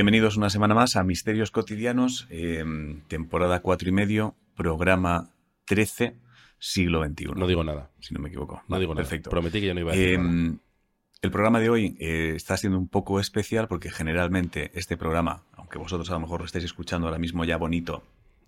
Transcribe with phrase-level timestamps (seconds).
[0.00, 2.64] bienvenidos una semana más a Misterios Cotidianos, eh,
[3.08, 5.28] temporada cuatro y medio, programa
[5.66, 6.16] 13,
[6.58, 7.26] siglo XXI.
[7.36, 7.90] No digo nada.
[8.00, 8.54] Si no me equivoco.
[8.54, 9.02] No Vale, digo nada.
[9.02, 9.28] Perfecto.
[9.28, 10.54] Prometí que ya no iba a decir Eh, nada.
[11.20, 15.76] el programa de hoy eh, está siendo un poco especial porque generalmente este programa, aunque
[15.76, 18.02] vosotros a lo mejor lo estáis escuchando ahora mismo ya bonito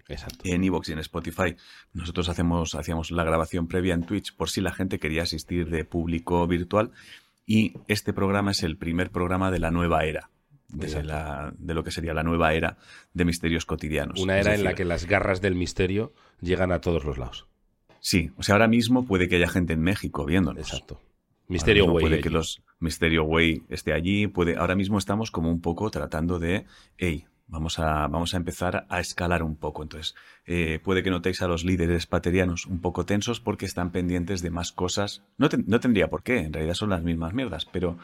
[0.09, 0.39] Exacto.
[0.45, 1.55] en Evox y en Spotify,
[1.93, 5.85] nosotros hacemos, hacíamos la grabación previa en Twitch por si la gente quería asistir de
[5.85, 6.93] público virtual
[7.45, 10.31] y este programa es el primer programa de la nueva era.
[10.73, 12.77] De, la- de lo que sería la nueva era
[13.15, 14.21] de misterios cotidianos.
[14.21, 17.47] Una era en la que las garras del misterio llegan a todos los lados.
[18.01, 20.61] Sí, o sea, ahora mismo puede que haya gente en México viéndonos.
[20.63, 21.01] Exacto.
[21.49, 22.03] Misterio Way.
[22.03, 22.23] Puede allí.
[22.23, 24.27] que los Misterio Way esté allí.
[24.27, 26.65] Puede, ahora mismo estamos como un poco tratando de,
[26.97, 29.83] hey, vamos a, vamos a empezar a escalar un poco.
[29.83, 30.15] Entonces,
[30.47, 34.51] eh, puede que notéis a los líderes paterianos un poco tensos porque están pendientes de
[34.51, 35.23] más cosas.
[35.37, 37.99] No, no tendría por qué, en realidad son las mismas mierdas, pero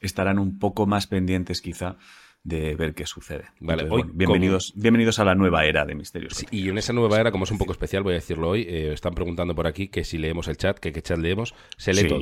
[0.00, 1.96] estarán un poco más pendientes quizá
[2.44, 3.46] de ver qué sucede.
[3.60, 6.34] Vale, Entonces, hoy bueno, bienvenidos, bienvenidos a la nueva era de Misterios.
[6.34, 8.62] Sí, y en esa nueva era, como es un poco especial, voy a decirlo hoy,
[8.68, 11.54] eh, están preguntando por aquí que si leemos el chat, que qué chat leemos.
[11.76, 12.08] Se lee Sí.
[12.08, 12.20] todo.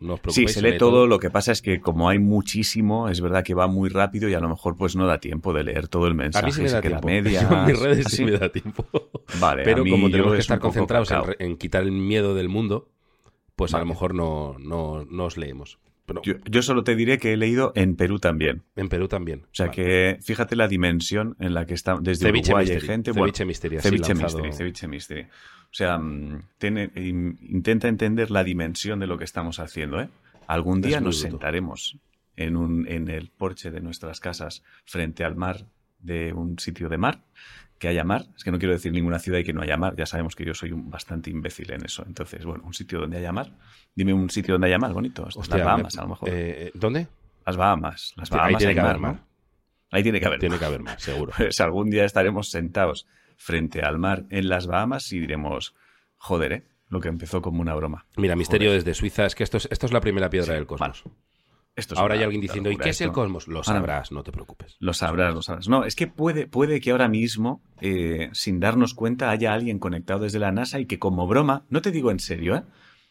[0.00, 1.06] No os Sí, se lee todo.
[1.06, 4.34] Lo que pasa es que como hay muchísimo, es verdad que va muy rápido y
[4.34, 6.46] a lo mejor pues no da tiempo de leer todo el A mensaje.
[6.46, 7.06] mí sí me da tiempo.
[7.06, 7.48] media.
[7.48, 8.84] Yo en mis redes ¿Ah, sí me da tiempo.
[9.38, 12.48] Vale, a Pero mí como tenemos que es estar concentrados en, quitar el miedo del
[12.48, 12.90] mundo,
[13.54, 15.78] pues a lo mejor no, no, no os leemos.
[16.06, 18.62] Pero Yo, yo solo te diré que he leído en Perú también.
[18.76, 19.40] en Perú también.
[19.44, 19.76] O sea Vale.
[19.76, 23.12] que fíjate la dimensión en la que está desde Ceviche Uruguay Mystery, gente.
[23.12, 24.14] Ceviche bueno, Mystery, Ceviche.
[24.14, 25.22] Mystery, Ceviche Mystery.
[25.22, 30.08] O sea, mm, tiene- intenta entender la dimensión de lo que estamos haciendo, ¿eh?
[30.46, 31.30] Algún día nos bruto.
[31.38, 31.96] sentaremos
[32.36, 35.66] en, un, en el porche de nuestras casas frente al mar
[36.00, 37.22] de un sitio de mar
[37.84, 38.24] que haya mar.
[38.36, 39.94] Es que no quiero decir ninguna ciudad y que no haya mar.
[39.96, 42.02] Ya sabemos que yo soy un bastante imbécil en eso.
[42.06, 43.50] Entonces, bueno, un sitio donde haya mar.
[43.94, 45.24] Dime un sitio donde haya mar, bonito.
[45.34, 46.28] Hostia, las Bahamas, me- a lo mejor.
[46.32, 47.06] eh, ¿Dónde?
[47.46, 48.14] las Bahamas.
[48.16, 49.20] Las Bahamas ahí tiene hay que haber mar, mar.
[49.20, 49.26] ¿no?
[49.90, 50.58] Ahí tiene que haber Tiene mar.
[50.60, 51.32] que haber más, seguro.
[51.36, 53.06] Pues algún día estaremos sentados
[53.36, 55.74] frente al mar en las Bahamas y diremos,
[56.16, 56.64] joder, ¿eh?
[56.88, 58.06] Lo que empezó como una broma.
[58.16, 59.26] Mira, misterio desde Suiza.
[59.26, 61.02] Es que esto es, esto es la primera piedra Sí, del cosmos.
[61.76, 63.14] Esto es Ahora hay alguien diciendo, ¿y qué es el esto".
[63.20, 63.48] cosmos?
[63.48, 64.76] Lo Ahora- sabrás, no te preocupes.
[64.78, 65.68] Lo sabrás, lo sabrás.
[65.68, 70.20] No, es que puede, puede que ahora mismo, eh, sin darnos cuenta, haya alguien conectado
[70.20, 72.62] desde la NASA y que como broma, no te digo en serio, ¿eh?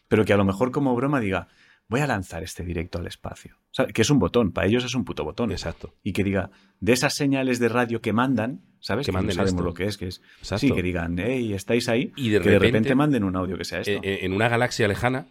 [0.08, 1.48] Pero que a lo mejor como broma diga,
[1.88, 3.56] voy a lanzar este directo al espacio.
[3.56, 5.50] O sea, que es un botón, para ellos es un puto botón.
[5.50, 5.92] Exacto.
[6.02, 6.50] Y que diga,
[6.80, 9.04] de esas señales de radio que mandan, ¿sabes?
[9.04, 9.62] Que no manden sabemos esto.
[9.64, 10.22] lo que es, que es.
[10.38, 10.60] Exacto.
[10.68, 12.12] Sí, que digan, hey, estáis ahí.
[12.16, 13.92] Y de que de repente- repente manden un audio que sea esto.
[13.92, 15.26] Eh, eh, en una galaxia lejana,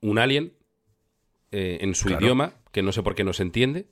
[0.00, 0.52] un alien,
[1.52, 2.24] eh, en su Claro.
[2.24, 3.88] idioma, que no sé por qué no se entiende,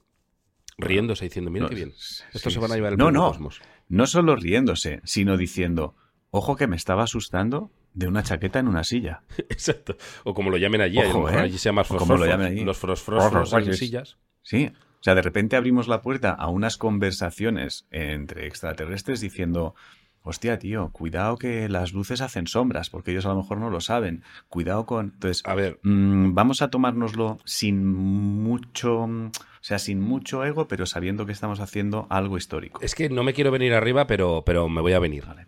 [0.78, 1.92] riéndose diciendo, mira No, qué bien.
[1.96, 3.28] sí, se van a llevar el No, no.
[3.28, 3.60] Cosmos.
[3.88, 5.94] No solo riéndose, sino diciendo,
[6.30, 9.22] ojo que me estaba asustando de una chaqueta en una silla.
[9.48, 9.96] Exacto.
[10.24, 11.36] O como lo llamen allí, a lo Ojo, ¿eh?
[11.36, 12.64] allí se llama como lo llamen allí.
[12.64, 14.16] Los en sillas.
[14.42, 14.72] Sí.
[15.00, 19.74] O sea, de repente abrimos la puerta a unas conversaciones entre extraterrestres diciendo,
[20.22, 23.80] hostia, tío, cuidado que las luces hacen sombras, porque ellos a lo mejor no lo
[23.80, 24.22] saben.
[24.48, 25.12] Cuidado con...
[25.14, 29.06] Entonces, A ver, mm, vamos a tomárnoslo sin mucho...
[29.06, 32.80] mm, O sea, sin mucho ego, pero sabiendo que estamos haciendo algo histórico.
[32.82, 35.24] es que no me quiero venir arriba, pero, pero me voy a venir.
[35.26, 35.46] Vale.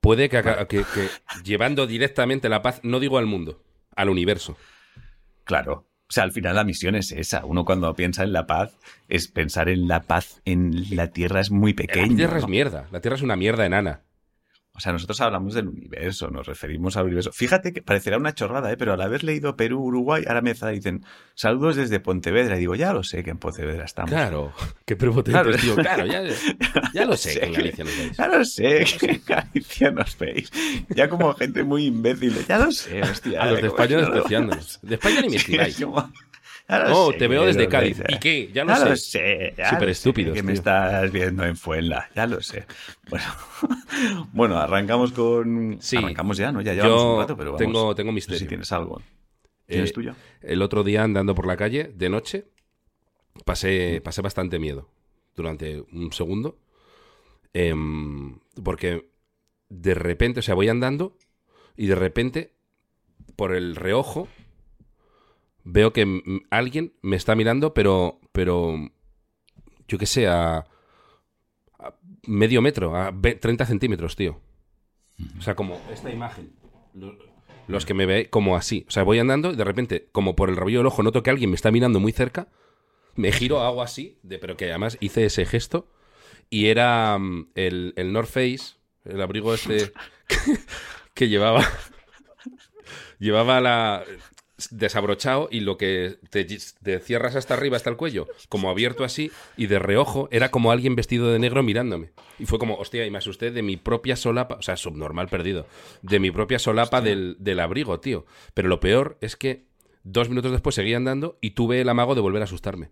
[0.00, 1.08] Puede que- que
[1.44, 3.60] llevando directamente la paz, no digo al mundo,
[3.96, 4.56] al universo.
[5.44, 5.84] Claro.
[6.08, 7.44] O sea, al final la misión es esa.
[7.44, 8.76] Uno cuando piensa en la paz,
[9.08, 12.12] es pensar en la paz en la Tierra es muy pequeño.
[12.12, 12.86] la Tierra es mierda.
[12.92, 14.02] La Tierra es una mierda enana.
[14.76, 17.32] O sea, nosotros hablamos del universo, nos referimos al universo.
[17.32, 18.76] Fíjate que parecerá una chorrada, ¿eh?
[18.76, 21.04] pero al haber leído Perú, Uruguay, ahora me dicen
[21.34, 22.56] saludos desde Pontevedra.
[22.56, 24.10] Y digo, ya lo sé que en Pontevedra estamos.
[24.10, 24.52] Claro,
[24.84, 25.56] qué prepotentes, Claro.
[25.56, 25.76] tío.
[25.76, 26.22] Claro, ya,
[26.94, 28.16] ya lo sé que en Galicia nos veis.
[28.16, 30.50] Ya lo sé que en Galicia nos veis.
[30.90, 32.34] Ya como gente muy imbécil.
[32.46, 33.42] Ya lo sé, hostia.
[33.42, 34.78] A los de como España despreciándonos.
[34.82, 35.38] De España ni me
[36.68, 38.02] ya lo No, sé te veo desde Cádiz.
[38.08, 38.48] ¿Y qué?
[38.52, 38.96] Ya Ya lo lo sé.
[38.96, 39.54] sé.
[39.56, 42.10] ya Súper lo sé estúpidos, Que me estás viendo en Fuenla.
[42.14, 42.66] Ya lo sé.
[43.08, 43.24] Bueno,
[44.32, 45.78] bueno arrancamos con.
[45.80, 45.96] Sí.
[45.96, 46.60] Arrancamos ya, ¿no?
[46.62, 47.58] Ya llevamos un rato, pero vamos.
[47.60, 48.38] tengo, tengo No sé misterio.
[48.40, 49.00] si tienes algo.
[49.66, 50.14] ¿Tienes Eh, tuyo?
[50.42, 52.46] El otro día andando por la calle, de noche,
[53.44, 54.88] pasé, pasé bastante miedo
[55.34, 56.58] durante un segundo.
[57.52, 59.08] Em, porque
[59.68, 61.16] de repente, o sea, voy andando
[61.76, 62.52] y de repente,
[63.34, 64.28] por el reojo,
[65.66, 68.76] veo que alguien me está mirando, pero, pero
[69.88, 70.64] yo qué sé, a,
[71.78, 71.94] a
[72.26, 74.40] medio metro, a ve- 30 centímetros, tío.
[75.38, 76.52] O sea, como esta imagen.
[76.94, 77.16] Lo-
[77.68, 78.84] Los que me ve como así.
[78.88, 81.30] O sea, voy andando y de repente, como por el rabillo del ojo, noto que
[81.30, 82.48] alguien me está mirando muy cerca.
[83.16, 85.88] Me giro, hago así, de, pero que además hice ese gesto.
[86.48, 89.92] Y era mm, el, el North Face, el abrigo este
[90.28, 90.36] que,
[91.14, 91.64] que llevaba.
[93.18, 94.04] llevaba la.
[94.70, 99.30] Desabrochado y lo que te, te cierras hasta arriba, hasta el cuello, como abierto así,
[99.56, 102.12] y de reojo era como alguien vestido de negro mirándome.
[102.38, 105.66] Y fue como, hostia, y me asusté de mi propia solapa, o sea, subnormal perdido,
[106.02, 108.26] de mi propia solapa del, del abrigo, tío.
[108.54, 109.66] Pero lo peor es que
[110.02, 112.90] dos minutos después seguía andando y tuve el amago de volver a asustarme.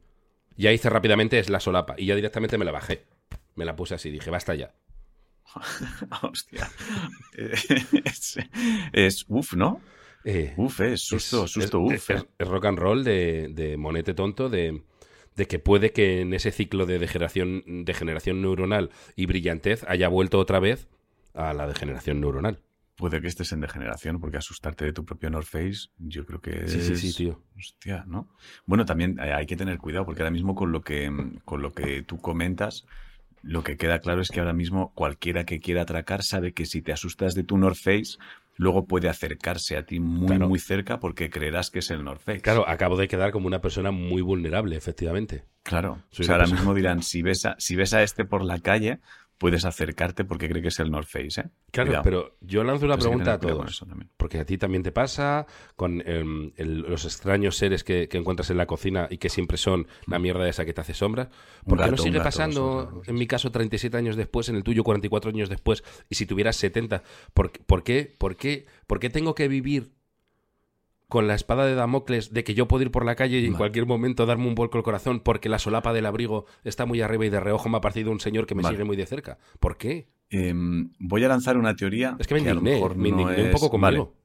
[0.57, 3.05] Ya hice rápidamente es la solapa y ya directamente me la bajé.
[3.55, 4.75] Me la puse así, dije, basta ya.
[6.23, 6.71] Hostia.
[8.05, 8.39] Es,
[8.93, 9.81] es uf, ¿no?
[10.25, 12.11] Eh, Uf, es susto, es- susto, es- uf.
[12.11, 14.83] es- es rock and roll de, de monete tonto, de,
[15.37, 20.39] de que puede que en ese ciclo de degeneración, degeneración neuronal y brillantez haya vuelto
[20.39, 20.89] otra vez
[21.35, 22.61] a la degeneración neuronal.
[22.97, 26.69] Puede que estés en degeneración, porque asustarte de tu propio North Face, yo creo que
[26.69, 27.43] Sí, sí, es- sí, tío.
[27.59, 28.29] Hostia, ¿no?
[28.67, 31.11] Bueno, también hay hay que tener cuidado, porque ahora mismo con lo que,
[31.45, 32.87] con lo que tú comentas,
[33.43, 36.83] lo que queda claro es que ahora mismo cualquiera que quiera atracar sabe que si
[36.83, 38.17] te asustas de tu North Face,
[38.57, 40.49] luego puede acercarse a ti muy, Claro.
[40.49, 42.41] muy cerca porque creerás que es el North Face.
[42.41, 45.45] Claro, acabo de quedar como una persona muy vulnerable, efectivamente.
[45.63, 46.03] Claro.
[46.11, 48.25] Soy o sea, una ahora persona- mismo dirán, si ves, a, si ves a este
[48.25, 49.01] por la calle,
[49.39, 51.45] puedes acercarte porque cree que es el North Face, ¿eh?
[51.71, 52.03] Claro, Cuidado.
[52.05, 53.85] pero yo lanzo una Entonces pregunta a todos.
[54.17, 55.47] Porque a ti también te pasa
[55.77, 59.57] con em, el- los extraños seres que, que encuentras en la cocina y que siempre
[59.57, 61.31] son la mierda esa que te hace sombra.
[61.65, 64.63] Un ¿Por qué no sigue gato, pasando, en mi caso, 37 años después, en el
[64.63, 67.03] tuyo 44 años después, y si tuvieras 70?
[67.35, 69.93] ¿Por, qué- por, qué, por, qué, ¿Por qué tengo que vivir
[71.09, 73.53] con la espada de Damocles de que yo puedo ir por la calle y en
[73.53, 73.59] Vale.
[73.59, 77.27] cualquier momento darme un vuelco al corazón porque la solapa del abrigo está muy arriba
[77.27, 78.77] y de reojo me ha parecido un señor que me Vale.
[78.77, 79.39] sigue muy de cerca?
[79.61, 80.09] ¿Por qué?
[80.31, 82.17] Em, voy a lanzar una teoría.
[82.19, 83.99] Es que me a lo indigné, mejor me no indigné un poco Vale.
[83.99, 84.17] conmigo.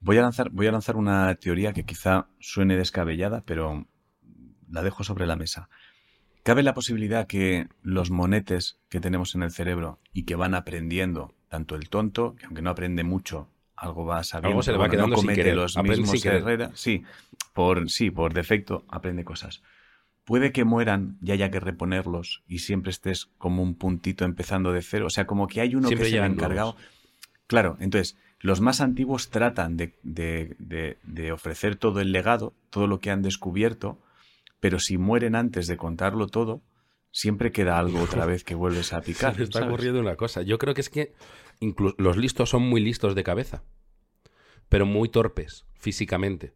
[0.00, 3.86] Voy a lanzar, voy a lanzar una teoría que quizá suene descabellada, pero
[4.70, 5.68] la dejo sobre la mesa.
[6.42, 11.34] ¿Cabe la posibilidad que los monetes que tenemos en el cerebro y que van aprendiendo,
[11.48, 14.88] tanto el tonto, que aunque no aprende mucho, algo va sabiendo, Algo se le va
[14.90, 16.70] quedando no sin querer, los aprende mismos sin querer.
[16.74, 17.04] sí,
[17.54, 19.62] por sí, por defecto aprende cosas.
[20.24, 24.82] Puede que mueran y haya que reponerlos y siempre estés como un puntito empezando de
[24.82, 26.76] cero, o sea, como que hay uno Siempre que el llegan encargado.
[27.46, 32.86] Claro, entonces, los más antiguos tratan de, de- de- de ofrecer todo el legado, todo
[32.86, 33.98] lo que han descubierto,
[34.60, 36.60] pero si mueren antes de contarlo todo,
[37.18, 39.32] siempre queda algo otra vez que vuelves a picar.
[39.34, 39.72] Se me está ¿sabes?
[39.72, 40.42] ocurriendo una cosa.
[40.42, 41.14] Yo creo que es que
[41.60, 43.64] inclu- los listos son muy listos de cabeza,
[44.68, 46.54] pero muy torpes físicamente.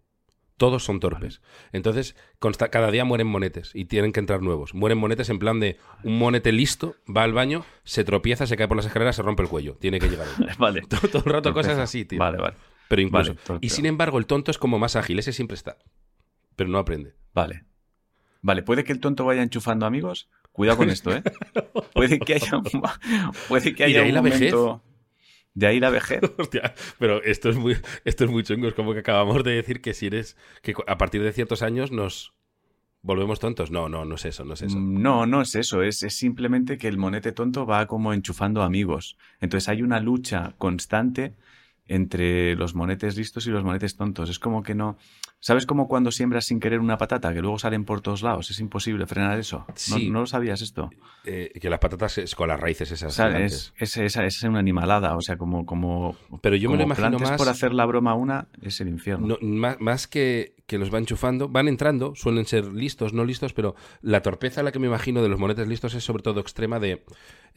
[0.58, 1.40] Todos son torpes.
[1.72, 4.74] Entonces, consta- cada día mueren monetes y tienen que entrar nuevos.
[4.74, 8.68] Mueren monetes en plan de un monete listo, va al baño, se tropieza, se cae
[8.68, 9.74] por las escaleras, se rompe el cuello.
[9.80, 10.28] Tiene que llegar.
[10.38, 10.46] ahí.
[10.58, 10.82] Vale.
[10.88, 12.20] todo, todo el rato cosas así, tío.
[12.20, 12.56] Vale, vale.
[12.88, 13.34] Pero incluso.
[13.48, 15.18] Vale, y sin embargo, el tonto es como más ágil.
[15.18, 15.78] Ese siempre está.
[16.54, 17.14] Pero no aprende.
[17.34, 17.64] Vale.
[18.42, 20.28] Vale, puede que el tonto vaya enchufando amigos.
[20.52, 21.22] Cuidado con esto, ¿eh?
[21.94, 22.64] Puede que haya un,
[23.48, 24.52] puede que ¿Y de haya ahí un la vejez?
[24.52, 24.82] momento-
[25.54, 26.20] De ahí la vejez.
[26.38, 28.68] Hostia, pero esto es muy, esto es muy chungo.
[28.68, 30.36] Es como que acabamos de decir que si eres.
[30.62, 32.32] que a partir de ciertos años nos
[33.02, 33.70] volvemos tontos.
[33.70, 34.76] No, no, no es eso, no es eso.
[34.78, 38.62] Mm, No, no es eso, es, es simplemente que el monete tonto va como enchufando
[38.62, 39.16] amigos.
[39.40, 41.34] Entonces hay una lucha constante
[41.86, 44.30] entre los monetes listos y los monetes tontos.
[44.30, 44.96] Es como que no...
[45.44, 48.48] ¿Sabes como cuando siembras sin querer una patata, que luego salen por todos lados?
[48.52, 49.64] Es imposible frenar eso.
[49.66, 50.08] ¿No, Sí.
[50.08, 50.88] no lo sabías esto?
[51.24, 53.18] Eh, que las patatas es con las raíces esas.
[53.18, 55.66] Es, es, esa- es una animalada, o sea, como...
[55.66, 57.32] como Pero yo me lo imagino más.
[57.38, 59.26] por hacer la broma una, es el infierno.
[59.26, 63.52] no, más, más que, que los va enchufando, van entrando, suelen ser listos, no listos,
[63.52, 66.38] pero la torpeza a la que me imagino de los monetes listos es sobre todo
[66.38, 67.04] extrema de,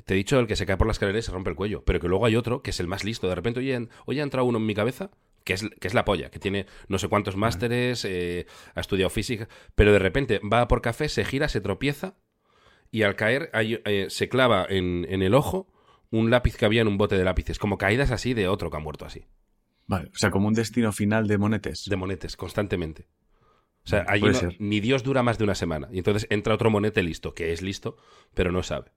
[0.06, 1.84] te he dicho el que se cae por las escaleras y se rompe el cuello,
[1.86, 3.28] pero que luego hay otro que es el más listo.
[3.30, 5.12] De repente, oye, hoy ha entrado uno en mi cabeza
[5.46, 9.10] que es, que es la polla, que tiene no sé cuántos másteres, eh, ha estudiado
[9.10, 12.16] física, pero de repente va por café, se gira, se tropieza
[12.92, 15.72] y al caer hay, eh, se clava en, en el ojo
[16.10, 18.78] un lápiz que había en un bote de lápices, como caídas así de otro que
[18.78, 19.28] ha muerto así,
[19.88, 21.86] Vale, o sea, como un destino final de monetes.
[21.88, 23.08] de monetes, constantemente.
[23.86, 24.06] O sea,
[24.58, 25.90] ni Dios dura más de una semana.
[25.92, 27.98] Y entonces entra otro monete listo, que es listo,
[28.34, 28.92] pero no sabe.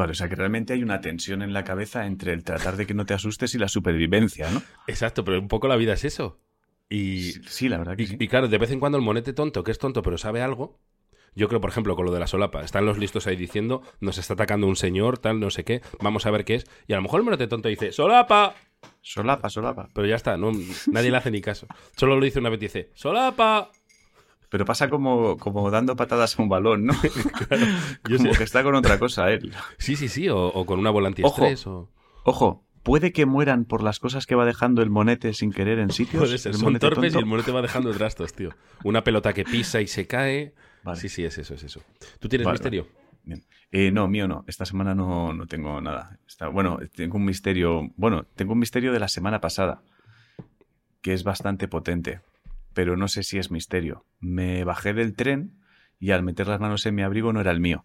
[0.00, 2.86] Vale, o sea, que realmente hay una tensión en la cabeza entre el tratar de
[2.86, 4.62] que no te asustes y la supervivencia, ¿no?
[4.86, 6.38] Exacto, pero un poco la vida es eso.
[6.88, 8.16] Y, Sí, sí, la verdad que y, sí.
[8.18, 10.78] y claro, de vez en cuando el monete tonto, que es tonto pero sabe algo,
[11.34, 14.16] yo creo, por ejemplo, con lo de la solapa, están los listos ahí diciendo, nos
[14.16, 16.64] está atacando un señor, tal, no sé qué, vamos a ver qué es.
[16.88, 18.54] Y a lo mejor el monete tonto dice, solapa,
[19.02, 19.88] Solapa, solapa.
[19.94, 20.50] pero ya está, no,
[20.90, 21.66] nadie le hace ni caso.
[21.94, 23.70] Solo lo dice una vez y dice, solapa.
[24.50, 26.92] Pero pasa como, como dando patadas a un balón, ¿no?
[28.08, 28.38] Yo como sé.
[28.38, 29.52] que está con otra cosa él.
[29.78, 31.08] Sí, sí, sí, o, o con una bola Ojo.
[31.08, 31.88] antiestrés, o...
[32.24, 35.90] Ojo, puede que mueran por las cosas que va dejando el monete sin querer en
[35.90, 36.24] sitios.
[36.24, 38.50] Puede ser, el son monete torpes y el monete va dejando trastos, tío.
[38.84, 40.54] Una pelota que pisa y se cae.
[40.82, 41.00] Vale.
[41.00, 41.80] Sí, sí, es eso, es eso.
[42.18, 42.86] ¿Tú tienes Vale, misterio?
[43.70, 44.44] Eh, no, mío no.
[44.48, 46.18] Esta semana no, no tengo nada.
[46.26, 47.90] Está, bueno, tengo un misterio.
[47.96, 49.82] Bueno, tengo un misterio de la semana pasada.
[51.02, 52.20] Que es bastante potente.
[52.74, 54.04] Pero no sé si es misterio.
[54.20, 55.58] Me bajé del tren
[55.98, 57.84] y al meter las manos en mi abrigo no era el mío.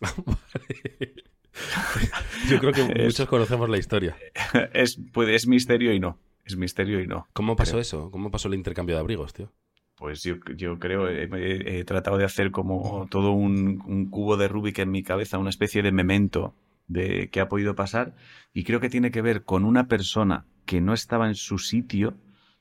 [2.48, 4.16] Yo creo que muchos conocemos la historia.
[4.72, 6.18] Es, puede, es misterio y no.
[6.44, 7.28] Es misterio y no.
[7.32, 8.10] ¿Cómo pasó eso?
[8.10, 9.52] ¿Cómo pasó el intercambio de abrigos, tío?
[9.96, 14.48] Pues yo, yo creo, he, he, tratado de hacer como todo un, un, cubo de
[14.48, 16.54] Rubik en mi cabeza, una especie de memento
[16.88, 18.14] de qué ha podido pasar,
[18.52, 22.14] y creo que tiene que ver con una persona que no estaba en su sitio,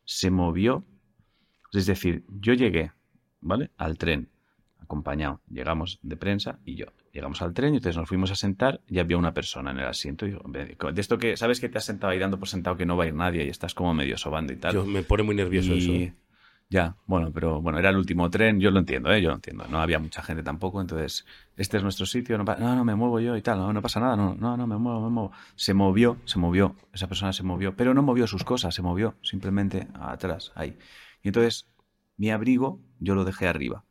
[0.05, 0.83] se movió.
[1.71, 2.91] Es decir, yo llegué,
[3.39, 3.71] ¿vale?
[3.77, 4.29] Al tren,
[4.79, 5.41] acompañado.
[5.49, 6.87] Llegamos de prensa y yo.
[7.13, 9.85] Llegamos al tren y entonces nos fuimos a sentar y había una persona en el
[9.85, 10.25] asiento.
[10.25, 12.97] Y de esto que, ¿sabes que te has sentado ahí dando por sentado que no
[12.97, 14.73] va a ir nadie y estás como medio sobando y tal?
[14.73, 15.91] Yo me pone muy nervioso eso.
[15.91, 16.13] ¿eh?
[16.71, 19.21] Ya, bueno, pero bueno, era el último tren, yo lo entiendo, ¿eh?
[19.21, 19.65] yo lo entiendo.
[19.69, 21.25] No había mucha gente tampoco, entonces,
[21.57, 23.99] este es nuestro sitio, no, no, no me muevo yo y tal, no, no pasa
[23.99, 25.31] nada, no, no, no, me muevo, me muevo.
[25.55, 29.15] Se movió, se movió, esa persona se movió, pero no movió sus cosas, se movió
[29.21, 30.77] simplemente atrás, ahí.
[31.23, 31.67] Y entonces,
[32.17, 33.83] mi abrigo yo lo dejé arriba,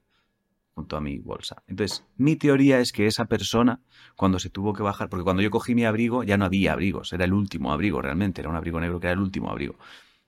[0.75, 1.63] junto a mi bolsa.
[1.67, 3.81] Entonces, mi teoría es que esa persona,
[4.17, 7.13] cuando se tuvo que bajar, porque cuando yo cogí mi abrigo ya no había abrigos,
[7.13, 9.77] era el último abrigo realmente, era un abrigo negro que era el último abrigo.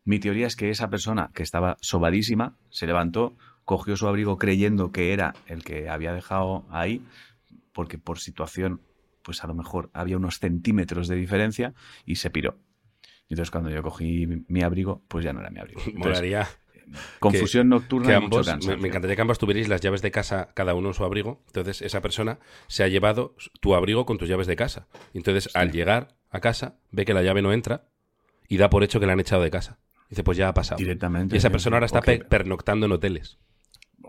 [0.05, 4.91] Mi teoría es que esa persona que estaba sobadísima se levantó, cogió su abrigo creyendo
[4.91, 7.03] que era el que había dejado ahí,
[7.73, 8.81] porque por situación,
[9.23, 11.73] pues a lo mejor había unos centímetros de diferencia
[12.05, 12.59] y se piró.
[13.29, 15.81] Y entonces cuando yo cogí mi abrigo, pues ya no era mi abrigo.
[15.95, 16.49] Molaría.
[17.21, 18.17] Confusión nocturna.
[18.17, 21.43] ambos, me, encantaría que ambos tuvierais las llaves de casa, cada uno en su abrigo.
[21.47, 24.87] Entonces, esa persona se ha llevado tu abrigo con tus llaves de casa.
[25.15, 27.85] Entonces, al llegar a casa, ve que la llave no entra
[28.49, 29.79] y da por hecho que la han echado de casa.
[30.09, 30.79] Dice, pues ya ha pasado.
[30.79, 31.35] Directamente.
[31.35, 33.39] Y esa persona ahora está pernoctando en hoteles.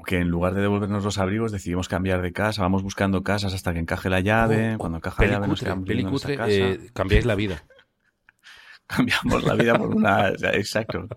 [0.05, 3.71] Que en lugar de devolvernos los abrigos decidimos cambiar de casa, vamos buscando casas hasta
[3.73, 7.63] que encaje la llave, cuando encaja la llave nos pelicutre, eh, cambiáis la vida.
[8.87, 10.27] Cambiamos la vida por una...
[10.27, 11.07] exacto.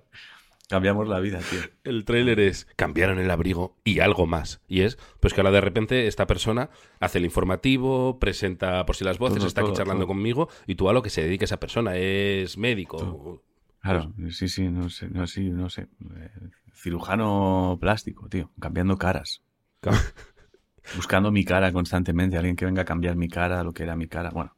[0.68, 1.60] Cambiamos la vida, tío.
[1.84, 4.60] El tráiler es cambiaron el abrigo y algo más.
[4.66, 9.04] Y es, pues que ahora de repente esta persona hace el informativo, presenta por si
[9.04, 11.96] las voces, está aquí charlando conmigo y tú a lo que se dedique esa persona
[11.96, 13.42] es médico.
[13.80, 15.82] Claro, sí, sí, no sé, no, sí, no sé.
[15.82, 16.30] Eh,
[16.74, 19.42] cirujano plástico, tío, cambiando caras.
[20.96, 24.08] Buscando mi cara constantemente, alguien que venga a cambiar mi cara, lo que era mi
[24.08, 24.30] cara.
[24.30, 24.56] Bueno,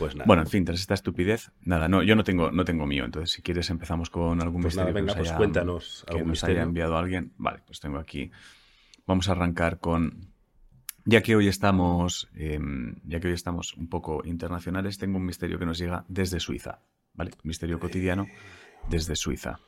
[0.00, 0.26] pues nada.
[0.26, 3.04] Bueno, en fin, tras esta estupidez, nada, no, yo no tengo, no tengo mío.
[3.04, 6.42] Entonces, si quieres, empezamos con algún pues misterio venga, que, nos, pues cuéntanos que nos
[6.42, 7.32] haya enviado alguien.
[7.36, 8.30] Vale, pues tengo aquí.
[9.06, 10.30] Vamos a arrancar con.
[11.04, 15.58] Ya que hoy estamos, em, ya que hoy estamos un poco internacionales, tengo un misterio
[15.58, 16.80] que nos llega desde Suiza.
[17.12, 17.32] ¿Vale?
[17.42, 18.26] Misterio cotidiano
[18.88, 19.60] desde Suiza.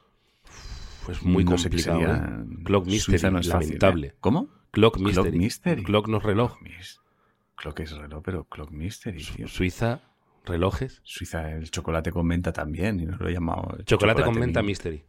[1.05, 2.01] Pues muy no complicado.
[2.01, 2.45] ¿eh?
[2.65, 3.79] Clock Mystery, no es lamentable.
[3.81, 4.15] Fácil, ¿eh?
[4.21, 4.49] ¿Cómo?
[4.71, 5.31] Clock Mystery.
[5.31, 5.83] Clock Mystery.
[5.83, 6.59] Clock no es reloj.
[7.57, 9.23] Clock es reloj, pero Clock Mystery.
[9.25, 9.49] Tío.
[9.49, 10.01] Suiza,
[10.45, 11.01] relojes.
[11.05, 13.63] Suiza, el chocolate con menta también, y no lo he llamado.
[13.63, 15.05] Chocolate, chocolate con menta Mystery.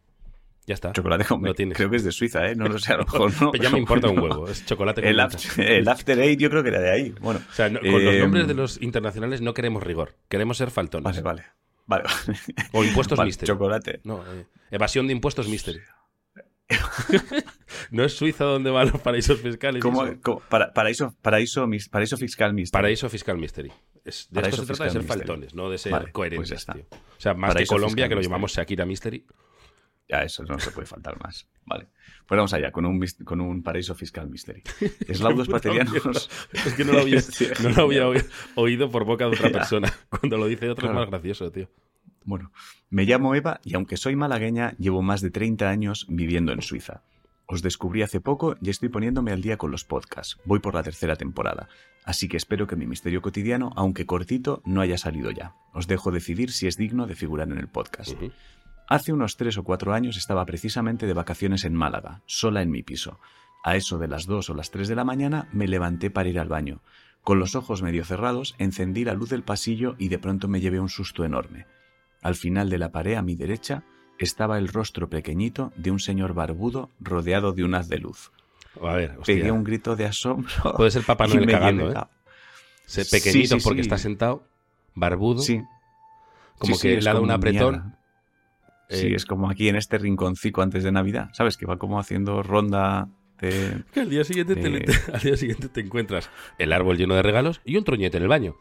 [0.65, 0.93] Ya está.
[0.93, 1.63] Chocolate con menta.
[1.75, 2.55] Creo que es de Suiza, ¿eh?
[2.55, 3.51] No lo sé, a lo mejor no.
[3.61, 4.47] ya me importa un huevo.
[4.47, 5.35] Es chocolate con el menta.
[5.35, 7.13] After, el After Eight yo creo que era de ahí.
[7.19, 10.15] Bueno, o sea, no, con eh, los nombres de los internacionales no queremos rigor.
[10.29, 11.03] Queremos ser faltones.
[11.03, 11.43] Vale, vale.
[11.85, 12.05] Vale.
[12.71, 13.47] O impuestos vale, mystery.
[13.47, 13.99] Chocolate.
[14.03, 15.81] No, eh, evasión de impuestos mystery.
[17.91, 19.81] no es Suiza donde van los paraísos fiscales.
[19.81, 22.71] ¿Cómo, cómo, para, paraíso, paraíso, paraíso fiscal mystery.
[22.71, 23.71] Paraíso fiscal mystery.
[24.05, 25.19] Es, de esto se trata de ser mystery.
[25.19, 26.65] faltones, no de ser vale, coherentes.
[26.65, 26.85] Pues tío.
[26.91, 28.53] O sea, más que Colombia, que lo llamamos.
[28.53, 29.25] Shakira Mystery.
[30.09, 31.47] Ya, eso no se puede faltar más.
[31.65, 31.87] Vale.
[32.27, 34.61] Pues vamos allá, con un, con un paraíso fiscal mystery.
[35.07, 36.29] Eslaudos paterianos.
[36.51, 37.21] es que no lo había,
[37.63, 38.23] no lo había
[38.55, 39.91] oído por boca de otra persona.
[40.09, 40.99] Cuando lo dice otro claro.
[40.99, 41.69] es más gracioso, tío.
[42.25, 42.51] Bueno,
[42.89, 47.03] me llamo Eva y aunque soy malagueña, llevo más de 30 años viviendo en Suiza.
[47.45, 50.37] Os descubrí hace poco y estoy poniéndome al día con los podcasts.
[50.45, 51.67] Voy por la tercera temporada.
[52.05, 55.55] Así que espero que mi misterio cotidiano, aunque cortito, no haya salido ya.
[55.73, 58.11] Os dejo decidir si es digno de figurar en el podcast.
[58.11, 58.33] Uh -huh.
[58.87, 62.83] Hace unos tres o cuatro años estaba precisamente de vacaciones en Málaga, sola en mi
[62.83, 63.19] piso.
[63.63, 66.39] A eso de las dos o las tres de la mañana me levanté para ir
[66.39, 66.81] al baño.
[67.23, 70.81] Con los ojos medio cerrados, encendí la luz del pasillo y de pronto me llevé
[70.81, 71.65] un susto enorme.
[72.21, 73.85] Al final de la pared a mi derecha
[74.19, 78.31] estaba el rostro pequeñito de un señor barbudo rodeado de un haz de luz.
[78.81, 79.35] A ver, hostia.
[79.35, 80.51] Pegué un grito de asombro.
[80.75, 81.95] Puede ser Papá Noel cagando, ¿eh?
[82.85, 83.87] Se, pequeñito sí, sí, porque sí.
[83.87, 84.43] está sentado,
[84.93, 85.41] barbudo.
[85.41, 85.61] Sí.
[86.57, 87.95] Como que le ha dado un apretón.
[88.89, 91.57] Sí, eh, es como aquí en este rinconcito antes de Navidad, ¿sabes?
[91.57, 93.83] Que va como haciendo ronda de...
[93.93, 94.81] Que al día siguiente, de...
[94.81, 96.29] te, al día siguiente te encuentras
[96.59, 98.55] el árbol lleno de regalos y un troñete en el baño.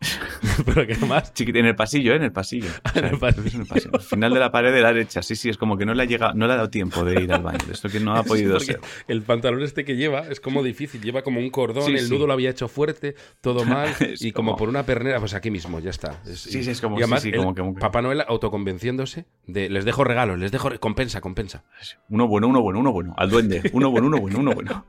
[0.66, 0.94] Pero que.
[0.96, 2.16] Chiquit- en el pasillo, ¿eh?
[2.16, 2.68] En el pasillo.
[2.84, 3.48] O sea, En el pasillo.
[3.54, 3.90] en el pasillo.
[3.94, 5.22] Al final de la pared de la derecha.
[5.22, 7.22] Sí, sí, es como que no le ha llegado, no le ha dado tiempo de
[7.22, 7.58] ir al baño.
[7.70, 8.80] Esto que no ha podido Sí, ser.
[9.08, 12.26] El pantalón este que lleva es como difícil, lleva como un cordón, Sí, el nudo
[12.26, 13.88] lo había hecho fuerte, todo mal,
[14.20, 16.20] y como como- por una pernera, pues aquí mismo, ya está.
[16.26, 18.02] Es- Sí, sí, es como- y además, sí, sí, el como que- como que- Papá
[18.02, 21.64] Noel autoconvenciéndose de les dejo regalos, les dejo compensa, compensa.
[22.08, 23.14] Uno bueno, uno bueno, uno bueno.
[23.16, 23.70] Al duende.
[23.72, 24.84] Uno bueno, uno bueno, uno bueno.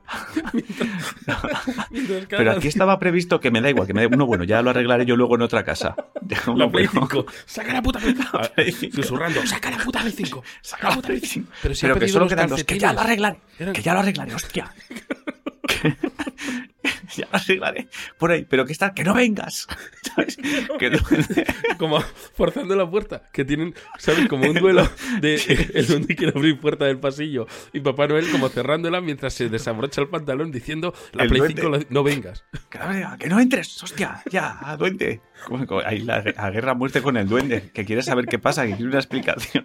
[2.28, 4.44] Pero aquí estaba previsto que me da igual, que me da uno bueno.
[4.44, 5.94] Ya lo arreglaré yo luego otra casa.
[6.56, 7.08] La Play bueno.
[7.08, 8.40] 5, saca la puta Play 5.
[8.54, 8.96] Play 5.
[8.96, 10.44] Susurrando, saca la puta Play 5.
[10.62, 11.50] Saca la Play 5.
[11.62, 12.64] Pero si Pero que solo quedan dos.
[12.64, 13.00] Que ya lo.
[13.02, 13.36] Eran-
[13.72, 14.72] Que ya lo arreglaré, hostia.
[17.16, 17.88] ya lo arreglaré.
[18.18, 18.44] Por ahí.
[18.48, 19.66] Pero que está, que no vengas.
[20.02, 20.36] ¿Sabes?
[20.78, 20.98] Que no-
[21.78, 24.28] Como forzando la puerta, que tienen, ¿sabes?
[24.28, 24.88] Como un duelo
[25.20, 25.34] de
[25.74, 30.00] el duende quiere abrir puerta del pasillo y Papá Noel como cerrándola mientras se desabrocha
[30.00, 31.62] el pantalón diciendo la El Play duende.
[31.62, 32.44] 5 la- no vengas.
[32.70, 35.20] Que no, que no entres, hostia, ya, duende.
[35.46, 38.38] Como- como- Ahí la, a guerra a muerte con el duende, que quiere saber qué
[38.38, 39.64] pasa, que quiere una explicación.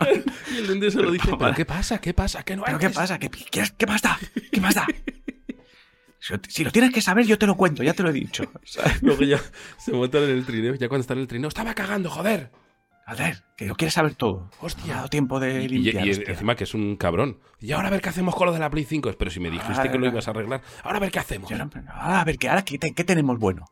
[0.53, 1.99] Y el duende se lo dice, ¿pero qué pasa?
[2.01, 2.43] ¿Qué pasa?
[2.43, 2.97] ¿Qué no ¿Pero qué haces?".
[2.97, 3.19] pasa?
[3.19, 4.17] ¿Qué, qué más da?
[4.51, 4.85] ¿Qué da?
[6.19, 8.43] Si, lo- tienes que saber, yo te lo cuento, ya te lo he dicho.
[8.63, 9.01] ¿sabes?
[9.01, 9.39] Luego ya
[9.77, 12.51] se montan en el trineo, ya cuando están en el trineo, estaba cagando, joder.
[13.05, 14.51] A ver, que lo quieres saber todo.
[14.61, 14.85] Hostia.
[14.85, 16.05] Me ha dado tiempo de Y, y- limpiar.
[16.05, 16.29] y hostia.
[16.33, 17.39] encima que es un cabrón.
[17.59, 19.13] Y ahora a ver qué hacemos con lo de la Play 5.
[19.17, 21.51] Pero si me dijiste Ah, que lo ibas a arreglar, ahora a ver qué hacemos.
[21.51, 23.65] Ahora, ahora, a ver, que ahora ¿qué, te- qué tenemos bueno?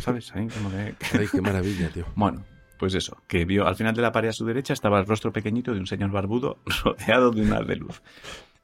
[0.00, 0.30] ¿Sabes?
[0.36, 2.06] Ahí como que- Ay, qué maravilla, tío.
[2.14, 2.44] Bueno,
[2.78, 5.32] pues eso, que vio al final de la pared a su derecha estaba el rostro
[5.32, 8.00] pequeñito de un señor barbudo rodeado de un haz de luz.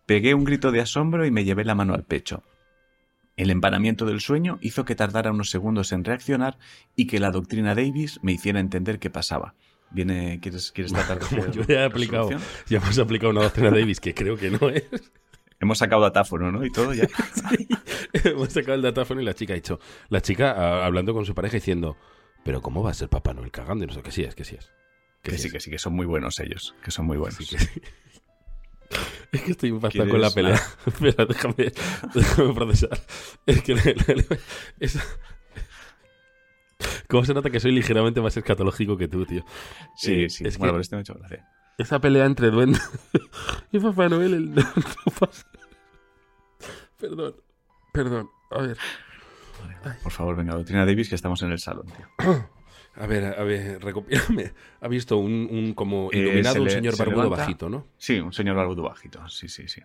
[0.06, 2.44] Pegué un grito de asombro y me llevé la mano al pecho.
[3.40, 6.58] El empanamiento del sueño hizo que tardara unos segundos en reaccionar
[6.94, 9.54] y que la doctrina Davis me hiciera entender qué pasaba.
[9.90, 12.64] Viene, ¿quieres, quieres tratar de Como yo ya he aplicado, resolución?
[12.68, 14.84] ya hemos aplicado una doctrina Davis que creo que no es.
[15.58, 16.66] Hemos sacado datáfono, ¿no?
[16.66, 17.08] Y todo ya.
[18.12, 19.80] hemos sacado el datáfono y la chica ha dicho,
[20.10, 21.96] la chica hablando con su pareja diciendo,
[22.44, 23.84] pero ¿cómo va a ser Papá Noel cagando?
[23.84, 24.70] Y no sé, que sí es, que sí es.
[25.22, 25.52] Que sí, es.
[25.54, 26.74] que sí, que son muy buenos ellos.
[26.84, 27.38] Que son muy buenos.
[27.38, 27.80] Sí, que sí.
[29.32, 30.60] Es que estoy impactado ¿Quieres con la pelea.
[30.86, 31.54] Espera, déjame,
[32.14, 32.98] déjame procesar.
[33.46, 33.72] Es que
[34.80, 34.98] es-
[37.08, 39.44] ¿Cómo se nota que soy ligeramente más escatológico que tú, tío?
[39.96, 40.44] Sí, Eh, sí.
[40.46, 41.46] es bueno, que- pero este me ha hecho gracia.
[41.78, 42.78] Esa pelea entre duende
[43.72, 44.34] y Papá Noel.
[44.34, 44.64] el-.
[46.98, 47.34] Perdón,
[47.92, 48.30] perdón.
[48.50, 48.76] A ver,
[50.02, 52.50] Por favor, venga, doctrina Davis, que estamos en el salón, tío.
[52.96, 54.52] a ver, a ver, recopilame.
[54.80, 57.42] Ha visto un, un como Eh, iluminado un le- señor se barbudo levanta.
[57.44, 57.86] bajito, ¿no?
[57.98, 59.26] Sí, un señor barbudo bajito.
[59.28, 59.80] Sí, sí, sí.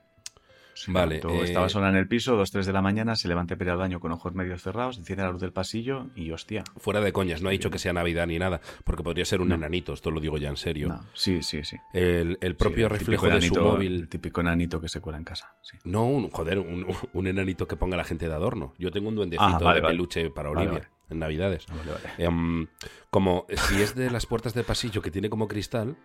[0.88, 3.70] Vale, eh, Estaba sola en el piso, dos, tres de la mañana, se levanta para
[3.70, 6.66] ir al baño con ojos medio cerrados, enciende la luz del pasillo y hostia.
[6.76, 9.48] Fuera de coñas, no ha dicho que sea Navidad ni nada, porque podría ser un
[9.48, 9.56] No.
[9.56, 10.90] enanito, esto lo digo ya en serio.
[10.90, 11.78] No, sí, sí, sí.
[11.94, 13.96] El, el propio Sí, el reflejo de su móvil.
[14.02, 15.56] El típico enanito que se cuela en casa.
[15.62, 15.78] Sí.
[15.86, 18.74] No, un, joder, un, un enanito que ponga la gente de adorno.
[18.78, 19.94] Yo tengo un duendecito Ah, vale, de vale.
[19.94, 20.88] peluche para Olivia vale.
[21.10, 21.66] En Navidades.
[21.68, 22.10] Vale, vale.
[22.18, 22.68] Em,
[23.10, 25.98] como si es de las puertas de pasillo que tiene como cristal,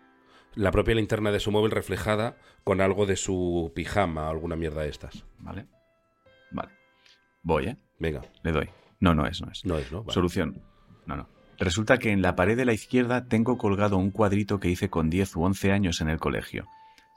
[0.54, 4.82] la propia linterna de su móvil reflejada con algo de su pijama o alguna mierda
[4.82, 5.24] de estas.
[5.38, 5.66] Vale.
[6.50, 6.72] Vale.
[7.42, 7.76] Voy, ¿eh?
[7.98, 8.68] Venga, Le doy.
[8.98, 9.64] No, no es, no es.
[9.64, 10.02] no es, ¿no?
[10.02, 10.14] Vale.
[10.14, 10.62] Solución.
[11.06, 11.28] No, no.
[11.58, 15.10] Resulta que en la pared de la izquierda tengo colgado un cuadrito que hice con
[15.10, 16.66] 10 u 11 años en el colegio.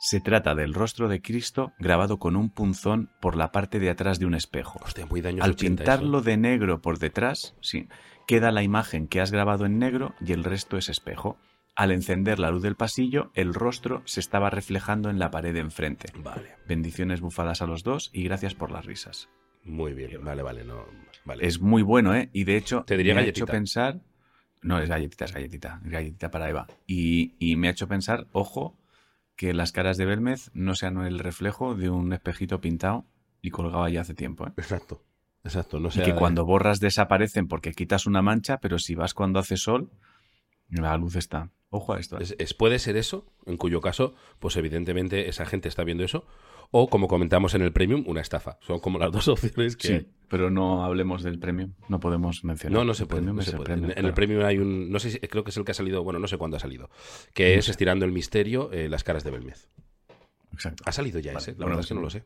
[0.05, 4.19] Se trata del rostro de Cristo grabado con un punzón por la parte de atrás
[4.19, 4.81] de un espejo.
[4.83, 6.25] Hostia, muy Al 80 pintarlo eso.
[6.25, 7.87] de negro por detrás, sí,
[8.27, 11.37] queda la imagen que has grabado en negro y el resto es espejo.
[11.73, 15.61] Al encender la luz del pasillo, el rostro se estaba reflejando en la pared de
[15.61, 16.11] enfrente.
[16.17, 19.29] Vale, Bendiciones bufadas a los dos y gracias por las risas.
[19.63, 20.21] muy bien.
[20.21, 20.83] Vale, vale, no.
[21.23, 21.47] Vale.
[21.47, 22.29] Es muy bueno, ¿eh?
[22.33, 24.01] Y de hecho, Te diría me ha hecho pensar.
[24.61, 25.79] No, es galletita, es galletita.
[25.85, 26.67] Es galletita para Eva.
[26.85, 28.77] Y, y me ha hecho pensar, ojo,
[29.35, 33.05] que las caras de Belmez no sean el reflejo de un espejito pintado
[33.41, 34.51] y colgado ya hace tiempo, ¿eh?
[34.57, 35.03] Exacto.
[35.43, 35.79] Exacto.
[35.79, 39.39] No Y que de- cuando borras desaparecen porque quitas una mancha, pero si vas cuando
[39.39, 39.91] hace sol,
[40.69, 41.49] la luz está.
[41.69, 42.17] Ojo a esto.
[42.17, 42.23] ¿eh?
[42.23, 46.25] Es- es- puede ser eso, en cuyo caso, pues evidentemente esa gente está viendo eso,
[46.75, 48.57] o como comentamos en el premium, una estafa.
[48.61, 50.07] Son como las dos opciones que Sí, hay.
[50.27, 51.69] pero no hablemos del premio.
[51.87, 52.79] No podemos mencionar.
[52.79, 53.19] No, no se El puede.
[53.21, 53.63] premium no se puede.
[53.65, 55.75] premium, en, el premium hay un, no sé, si- creo que es el que ha
[55.75, 56.89] salido, bueno, no sé cuándo ha salido,
[57.33, 57.71] que No es sé.
[57.71, 59.69] estirando el misterio, eh, las caras de Belmez.
[60.51, 60.83] Exacto.
[60.85, 62.23] Ha salido ya Vale, ese, la bueno, verdad es que no lo sé.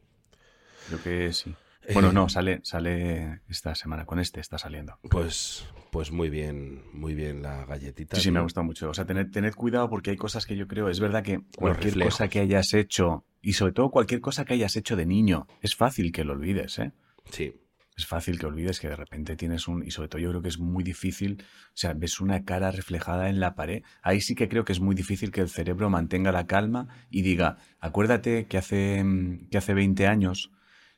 [0.88, 1.54] Creo que sí.
[1.94, 4.06] Bueno, no, sale, sale esta semana.
[4.06, 4.98] Con este está saliendo.
[5.10, 8.18] Pues, pues muy bien, muy bien la galletita.
[8.18, 8.90] Sí, sí, me ha gustado mucho.
[8.90, 11.98] O sea, tened, tened cuidado porque hay cosas que yo creo, es verdad que cualquier
[12.04, 15.76] cosa que hayas hecho, y sobre todo cualquier cosa que hayas hecho de niño, es
[15.76, 16.92] fácil que lo olvides, ¿eh?
[17.32, 17.54] Sí,
[17.96, 19.84] Es fácil que olvides que de repente tienes un...
[19.88, 23.30] Y sobre todo yo creo que es muy difícil, o sea, ves una cara reflejada
[23.30, 23.82] en la pared.
[24.04, 27.22] Ahí sí que creo que es muy difícil que el cerebro mantenga la calma y
[27.24, 29.04] diga, acuérdate que hace,
[29.50, 30.52] que hace 20 años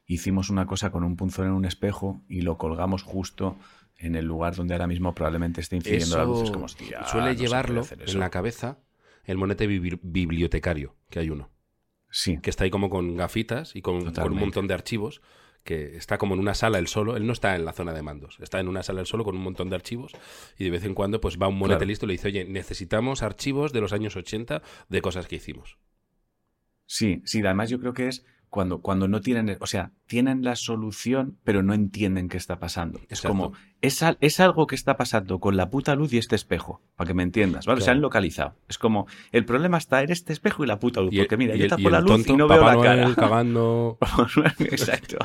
[0.08, 3.58] hicimos una cosa con un punzón en un espejo y lo colgamos justo
[3.98, 6.42] en el lugar donde ahora mismo probablemente esté incidiendo la luz.
[6.44, 7.82] Es como, hostia, suele no llevarlo
[8.14, 8.80] en la cabeza
[9.24, 11.50] el monete bibli- bibliotecario, que hay uno.
[12.10, 15.22] Sí, que está ahí como con gafitas y con, con un montón de archivos,
[15.64, 18.02] que está como en una sala él solo, él no está en la zona de
[18.02, 20.14] mandos, está en una sala él solo con un montón de archivos
[20.58, 21.88] y de vez en cuando pues va un monete Claro.
[21.90, 25.78] listo y le dice, oye, necesitamos archivos de los años 80 de cosas que hicimos.
[26.86, 27.42] sí, sí.
[27.42, 31.62] Además, yo creo que es cuando, cuando no tienen, o sea, tienen la solución, pero
[31.62, 32.98] no entienden qué está pasando.
[33.10, 33.28] Es Exacto.
[33.30, 36.82] como, es, al- es algo que está pasando con la puta luz y este espejo,
[36.96, 37.80] para que me entiendas, ¿vale?
[37.82, 37.98] Se Claro.
[37.98, 38.56] han localizado.
[38.68, 41.38] Es como, el problema está en este espejo y la puta luz, Y el- porque
[41.38, 43.14] mira, yo el- tapo la luz tonto, y no veo la cara.
[43.16, 43.98] Cagando...
[44.60, 45.18] Exacto.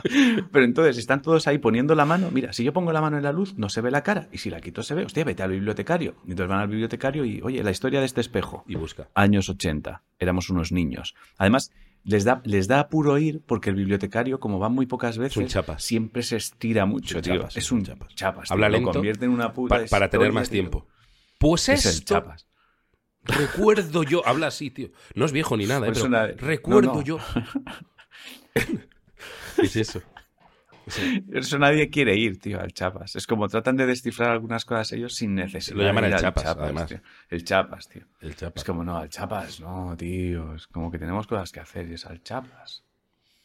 [0.53, 2.31] Pero entonces están todos ahí poniendo la mano.
[2.31, 4.29] Mira, si yo pongo la mano en la luz, no se ve la cara.
[4.33, 5.05] Y si la quito, se ve.
[5.05, 6.17] Hostia, vete al bibliotecario.
[6.27, 8.65] Y entonces van al bibliotecario y, oye, la historia de este espejo.
[8.67, 9.09] Y busca.
[9.15, 10.03] Años 80.
[10.19, 11.15] Éramos unos niños.
[11.39, 11.73] Además,
[12.05, 15.49] les da, les da apuro ir porque el bibliotecario, como va muy pocas veces, un
[15.81, 17.37] siempre se estira mucho, un tío.
[17.37, 18.15] chapas, es es un un chapas.
[18.15, 18.49] chapas.
[18.49, 18.55] tío.
[18.55, 20.61] Habla Lo lento convierte en una puta Pa- para tener más tío.
[20.61, 20.87] tiempo.
[21.39, 22.47] Pues Es el esto, chapas.
[23.23, 24.91] recuerdo yo, habla así, tío.
[25.15, 25.91] No es viejo ni nada, ¿eh?
[25.91, 27.03] Pues pero una- recuerdo no, no.
[27.03, 27.19] yo.
[29.63, 30.03] es eso.
[31.33, 33.17] Eso nadie quiere ir, tío, al chapas.
[33.17, 35.77] Es como tratan de descifrar algunas cosas ellos sin necesidad.
[35.77, 36.89] Lo llaman el al chapas, además.
[36.89, 37.01] tío.
[37.29, 38.03] El chapas, tío.
[38.21, 38.35] El.
[38.55, 40.55] Es como, no, al chapas, no, tío.
[40.55, 42.83] Es como que tenemos cosas que hacer y es al chapas.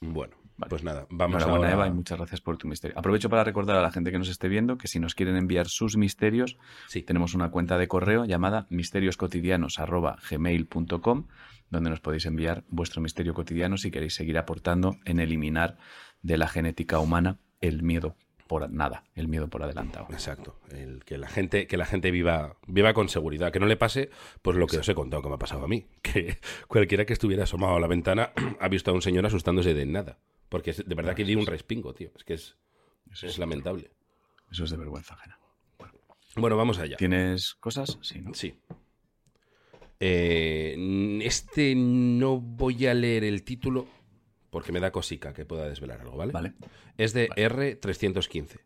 [0.01, 0.69] Bueno, Vale.
[0.69, 1.85] pues nada, vamos Enhorabuena, ahora...
[1.85, 2.97] Eva, y muchas gracias por tu misterio.
[2.97, 5.67] Aprovecho para recordar a la gente que nos esté viendo que si nos quieren enviar
[5.67, 11.27] sus misterios, Sí, tenemos una cuenta de correo llamada misterioscotidianos.gmail.com
[11.69, 15.77] donde nos podéis enviar vuestro misterio cotidiano si queréis seguir aportando en eliminar
[16.21, 18.15] de la genética humana el miedo
[18.47, 20.07] por nada, el miedo por adelantado.
[20.09, 20.59] exacto.
[20.71, 24.09] El que la gente, que la gente viva, viva con seguridad, que no le pase,
[24.41, 25.85] pues lo que os he contado que me ha pasado a mí.
[26.01, 29.85] Que cualquiera que estuviera asomado a la ventana ha visto a un señor asustándose de
[29.85, 30.17] nada.
[30.49, 32.09] Porque es- de verdad que di un respingo, tío.
[32.15, 32.57] Es que es,
[33.11, 33.91] Eso es es, lamentable.
[34.51, 35.37] eso es de vergüenza ajena.
[36.35, 36.97] Bueno, vamos allá.
[36.97, 37.99] ¿Tienes cosas?
[38.01, 38.33] Sí, ¿no?
[38.33, 38.55] Sí.
[39.99, 43.85] Eh, este no voy a leer el título
[44.49, 46.31] porque me da cosica que pueda desvelar algo, ¿vale?
[46.33, 46.53] Vale.
[46.97, 48.59] Es de R315.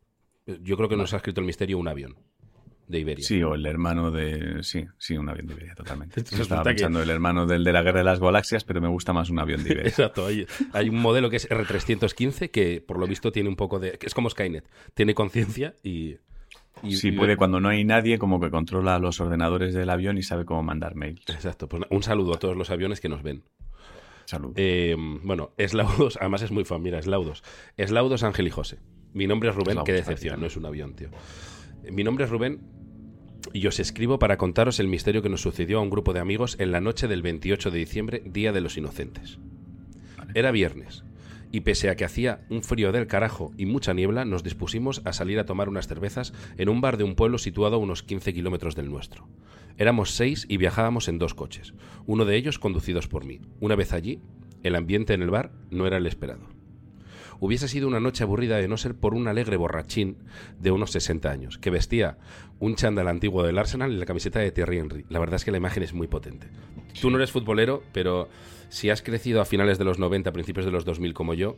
[0.62, 2.16] Yo creo que nos ha escrito el misterio un avión
[2.88, 3.26] de Iberia.
[3.26, 4.62] Sí, o el hermano de...
[4.64, 6.20] Sí, sí, un avión de Iberia, totalmente.
[6.20, 9.14] Estaba que- pensando el hermano del de la Guerra de las Galaxias, pero me gusta
[9.14, 9.88] más un avión de Iberia.
[9.90, 13.80] Exacto, hay, hay un modelo que es R315 que por lo visto tiene un poco
[13.80, 13.98] de...
[14.02, 16.18] es como Skynet, tiene conciencia y...
[16.84, 20.18] y- Sí, y- puede cuando no hay nadie, como que controla los ordenadores del avión
[20.18, 21.24] y sabe cómo mandar mails.
[21.30, 23.44] Exacto, pues un saludo a todos los aviones que nos ven.
[24.34, 24.54] Salud.
[24.56, 27.44] Eh, bueno, Eslaudos, además es muy fan, mira, Eslaudos.
[27.78, 28.80] Eslaudos Ángel y José.
[29.14, 31.10] Mi nombre es Rubén, Eslaudos, qué decepción, no es un avión, tío.
[31.92, 32.62] Mi nombre es Rubén
[33.54, 36.56] y os escribo para contaros el misterio que nos sucedió a un grupo de amigos
[36.60, 39.38] en la noche del 28 de diciembre, Día de los Inocentes.
[40.18, 40.32] Vale.
[40.34, 41.04] Era viernes
[41.54, 45.14] y pese a que hacía un frío del carajo y mucha niebla, nos dispusimos a
[45.14, 48.34] salir a tomar unas cervezas en un bar de un pueblo situado a unos 15
[48.34, 49.28] kilómetros del nuestro.
[49.78, 51.74] Éramos seis y viajábamos en dos coches,
[52.06, 53.40] uno de ellos conducidos por mí.
[53.60, 54.20] Una vez allí,
[54.64, 56.48] el ambiente en el bar no era el esperado.
[57.40, 60.18] Hubiese sido una noche aburrida de no ser por un alegre borrachín
[60.60, 62.18] de unos 60 años, que vestía
[62.60, 65.06] un chándal antiguo del Arsenal y la camiseta de Thierry Henry.
[65.10, 66.48] La verdad es que la imagen es muy potente.
[67.02, 68.30] Tú no eres futbolero, pero
[68.70, 71.58] si has crecido a finales de los 90, principios de los 2000 como yo,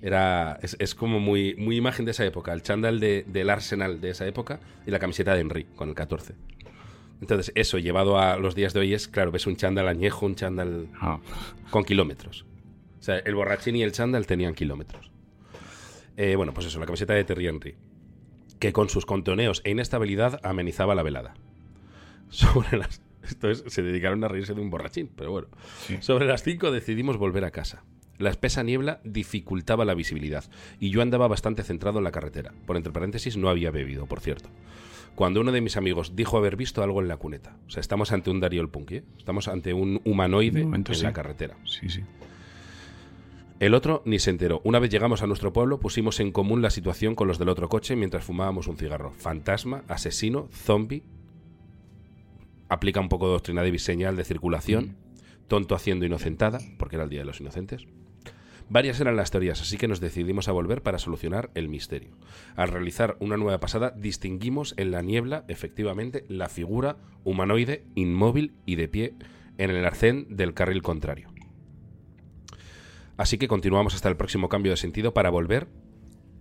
[0.00, 2.52] era, es, como muy, muy imagen de esa época.
[2.52, 5.94] El chándal de- del Arsenal de esa época y la camiseta de Henry con el
[5.96, 6.34] 14.
[7.20, 10.34] Entonces, eso llevado a los días de hoy es, claro, ves un chándal añejo, un
[10.34, 11.18] chándal Ah,
[11.70, 12.46] con kilómetros.
[13.00, 15.10] O sea, el borrachín y el chándal tenían kilómetros.
[16.16, 17.76] Eh, bueno, pues eso, la camiseta de Terry Henry,
[18.58, 21.34] que con sus contoneos e inestabilidad amenizaba la velada.
[22.28, 23.00] Sobre las...
[23.22, 25.48] Esto es, se dedicaron a reírse de un borrachín, pero bueno.
[25.86, 25.98] sí.
[26.00, 27.84] Sobre las 5 decidimos volver a casa.
[28.16, 30.44] La espesa niebla dificultaba la visibilidad
[30.80, 32.52] y yo andaba bastante centrado en la carretera.
[32.66, 34.48] Por entre paréntesis, no había bebido, por cierto.
[35.18, 37.56] Cuando uno de mis amigos dijo haber visto algo en la cuneta.
[37.66, 39.04] O sea, estamos ante un Darío el Punky, ¿eh?
[39.18, 41.02] Estamos ante un humanoide momento, en sí.
[41.02, 41.56] la carretera.
[41.64, 42.02] Sí, sí.
[43.58, 44.60] El otro ni se enteró.
[44.62, 47.68] Una vez llegamos a nuestro pueblo, pusimos en común la situación con los del otro
[47.68, 49.10] coche mientras fumábamos un cigarro.
[49.10, 51.02] Fantasma, asesino, zombie.
[52.68, 54.98] Aplica un poco de doctrina de biseñal de circulación.
[55.48, 57.88] Tonto haciendo inocentada, porque era el Día de los Inocentes.
[58.70, 62.18] Varias eran las teorías, así que nos decidimos a volver para solucionar el misterio.
[62.54, 68.76] Al realizar una nueva pasada, distinguimos en la niebla, efectivamente, la figura humanoide, inmóvil y
[68.76, 69.14] de pie
[69.56, 71.30] en el arcén del carril contrario.
[73.16, 75.66] Así que continuamos hasta el próximo cambio de sentido para volver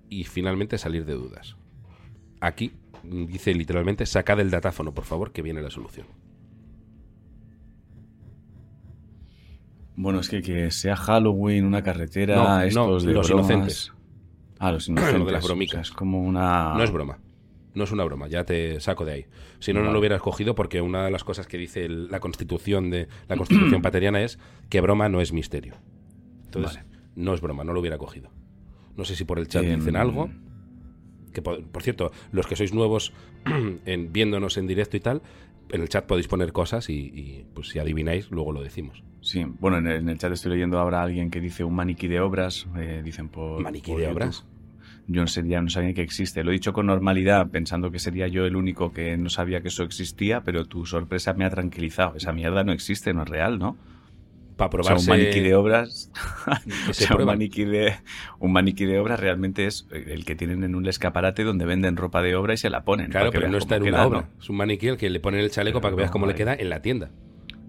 [0.10, 1.56] y finalmente salir de dudas.
[2.42, 6.08] Aquí dice literalmente, sacad el datáfono, por favor, que viene la solución.
[9.98, 13.46] Bueno, es que que sea Halloween, una carretera, No, no, estos de los bromas.
[13.50, 13.94] inocentes.
[14.60, 15.20] Ah, los inocentes.
[15.20, 15.88] Lo de las O sea, bromicas.
[15.88, 16.74] es como una...
[16.76, 17.20] No es broma.
[17.74, 19.26] No es una broma, ya te saco de ahí.
[19.60, 22.20] Si no, no lo hubieras cogido porque una de las cosas que dice el- la
[22.20, 25.76] constitución de la constitución pateriana es que broma no es misterio.
[26.46, 26.88] Entonces, Vale.
[27.16, 28.30] no es broma, no lo hubiera cogido.
[28.96, 30.30] No sé si por el chat Em, dicen algo.
[31.34, 33.14] Que por, por cierto, los que sois nuevos
[33.86, 35.22] en, viéndonos en directo y tal,
[35.70, 39.04] en el chat podéis poner cosas y, y, pues si adivináis, luego lo decimos.
[39.22, 41.76] Sí, bueno, en el, en el chat estoy leyendo ahora a alguien que dice un
[41.76, 43.62] maniquí de obras, eh, dicen por...
[43.62, 44.16] ¿Maniquí por de YouTube.
[44.16, 44.46] obras?
[45.08, 46.44] Yo no, sabía, no sabía que existe.
[46.44, 49.70] Lo he dicho con normalidad, pensando que sería yo el único que no sabía que
[49.70, 52.16] eso existía, pero tu sorpresa me ha tranquilizado.
[52.16, 53.78] Esa mierda no existe, no es real, ¿no?
[54.58, 55.12] Para O sea, probarse...
[55.12, 56.12] un maniquí de obras...
[56.90, 57.96] o sea, un maniquí, de,
[58.40, 62.22] un maniquí de obras realmente es el que tienen en un escaparate donde venden ropa
[62.22, 63.12] de obra y se la ponen.
[63.12, 64.22] Claro, pero no está en una queda, obra.
[64.22, 64.28] ¿no?
[64.42, 66.34] Es un maniquí al que le ponen el chaleco Pero para que veas cómo le
[66.34, 66.44] vale.
[66.44, 67.12] queda en la tienda.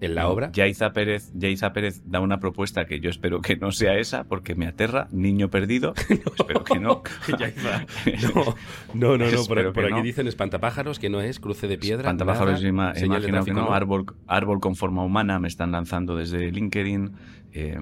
[0.01, 0.51] En la No, obra.
[0.53, 4.55] Yaiza Pérez, Yaiza Pérez da una propuesta que yo espero que no sea esa, porque
[4.55, 5.07] me aterra.
[5.11, 5.93] Niño perdido.
[6.37, 7.03] espero que no.
[7.39, 7.85] Yaiza.
[8.33, 8.55] No,
[8.93, 9.45] no, no, no.
[9.45, 10.01] Por, aquí no.
[10.01, 12.03] dicen espantapájaros, que no es cruce de piedra.
[12.05, 13.73] Pantapájaros, nada, imagino que no.
[13.73, 17.11] Árbol, árbol con forma humana me están lanzando desde LinkedIn.
[17.51, 17.77] Eh,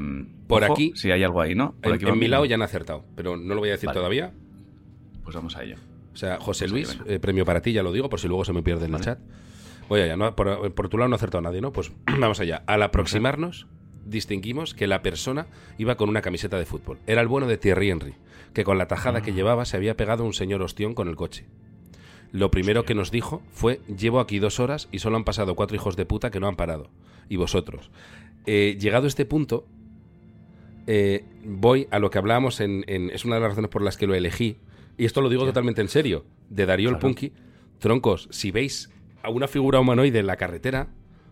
[0.47, 1.73] Por ojo, aquí- Si hay algo ahí, ¿no?
[1.81, 3.87] Por En, aquí en mi lado ya han acertado, pero no lo voy a decir
[3.87, 3.97] Vale.
[3.99, 4.31] todavía.
[5.23, 5.75] Pues vamos a ello.
[6.13, 8.53] O sea, José Luis, eh, premio para ti, ya lo digo, por si luego se
[8.53, 9.19] me pierde en el chat.
[9.89, 10.35] Voy allá, ¿no?
[10.35, 11.71] por, por tu lado no ha acertado nadie, ¿no?
[11.71, 12.63] Pues vamos allá.
[12.67, 13.67] Al aproximarnos,
[14.05, 15.47] distinguimos que la persona
[15.77, 16.99] iba con una camiseta de fútbol.
[17.07, 18.13] Era el bueno de Thierry Henry,
[18.53, 19.21] que con la tajada Ah.
[19.21, 21.45] que llevaba se había pegado un señor ostión con el coche.
[22.33, 25.75] Lo primero que nos dijo fue, llevo aquí dos horas y solo han pasado cuatro
[25.75, 26.89] hijos de puta que no han parado.
[27.29, 27.89] Y vosotros.
[28.45, 29.65] Eh, llegado a este punto,
[30.87, 33.97] eh, voy a lo que hablábamos en, en- Es una de las razones por las
[33.97, 34.57] que lo elegí.
[34.97, 36.25] Y esto lo digo totalmente en serio.
[36.49, 36.97] De Darío el.
[36.97, 37.31] Punky.
[37.79, 38.89] Troncos, si veis
[39.23, 40.87] a una figura humanoide en la carretera,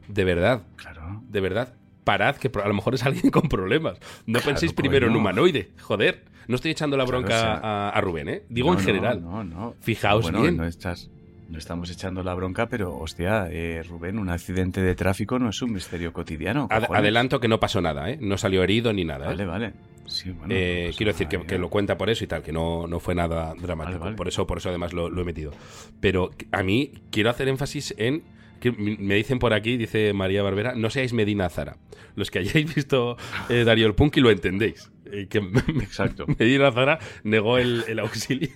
[0.08, 1.22] de verdad, Claro.
[1.30, 3.98] de verdad, parad, que a lo mejor es alguien con problemas.
[4.26, 5.72] No Claro, penséis primero en humanoide.
[5.82, 6.24] Joder.
[6.48, 8.44] No estoy echando la Claro, bronca o sea, a, a Rubén, ¿eh?
[8.50, 9.22] Digo No, en general.
[9.22, 9.74] No, no.
[9.82, 10.58] Fijaos bueno, bien.
[10.58, 11.10] No, estás,
[11.50, 15.60] no estamos echando la bronca, pero hostia, eh, Rubén, un accidente de tráfico no es
[15.64, 16.68] un misterio cotidiano.
[16.70, 18.20] Ad- adelanto que no pasó nada, ¿eh?
[18.22, 19.26] No salió herido ni nada.
[19.26, 19.30] ¿eh?
[19.30, 19.74] Vale, vale.
[20.08, 21.58] Sí, bueno, Eh, pasa quiero decir que, ya.
[21.58, 24.00] lo cuenta por eso y tal, que no, no fue nada dramático.
[24.00, 24.16] Vale, vale.
[24.16, 25.52] Por eso, por eso además lo, lo he metido.
[26.00, 28.24] Pero a mí quiero hacer énfasis en.
[28.60, 31.78] que me dicen por aquí, dice María Barbera, no seáis Medina Zara.
[32.16, 33.18] Los que hayáis visto
[33.50, 34.92] eh, Darío el Punky lo entendéis.
[35.12, 35.40] Eh, que
[35.82, 36.26] Exacto.
[36.40, 38.50] Medina Zara negó el, el auxilio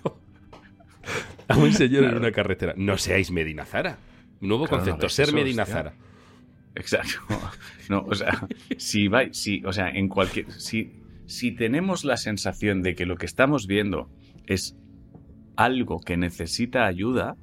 [1.47, 2.73] a un señor en una carretera.
[2.77, 3.97] No seáis Medina Zara.
[4.41, 5.75] Nuevo Claro, concepto, ser eso, Medina hostia.
[5.77, 5.93] Zara.
[6.75, 7.19] Exacto.
[7.89, 10.91] No, o sea, si vais, si, o sea, en cualquier, si,
[11.29, 14.09] si tenemos la sensación de que lo que estamos viendo
[14.47, 14.75] es
[15.55, 17.35] algo que necesita ayuda,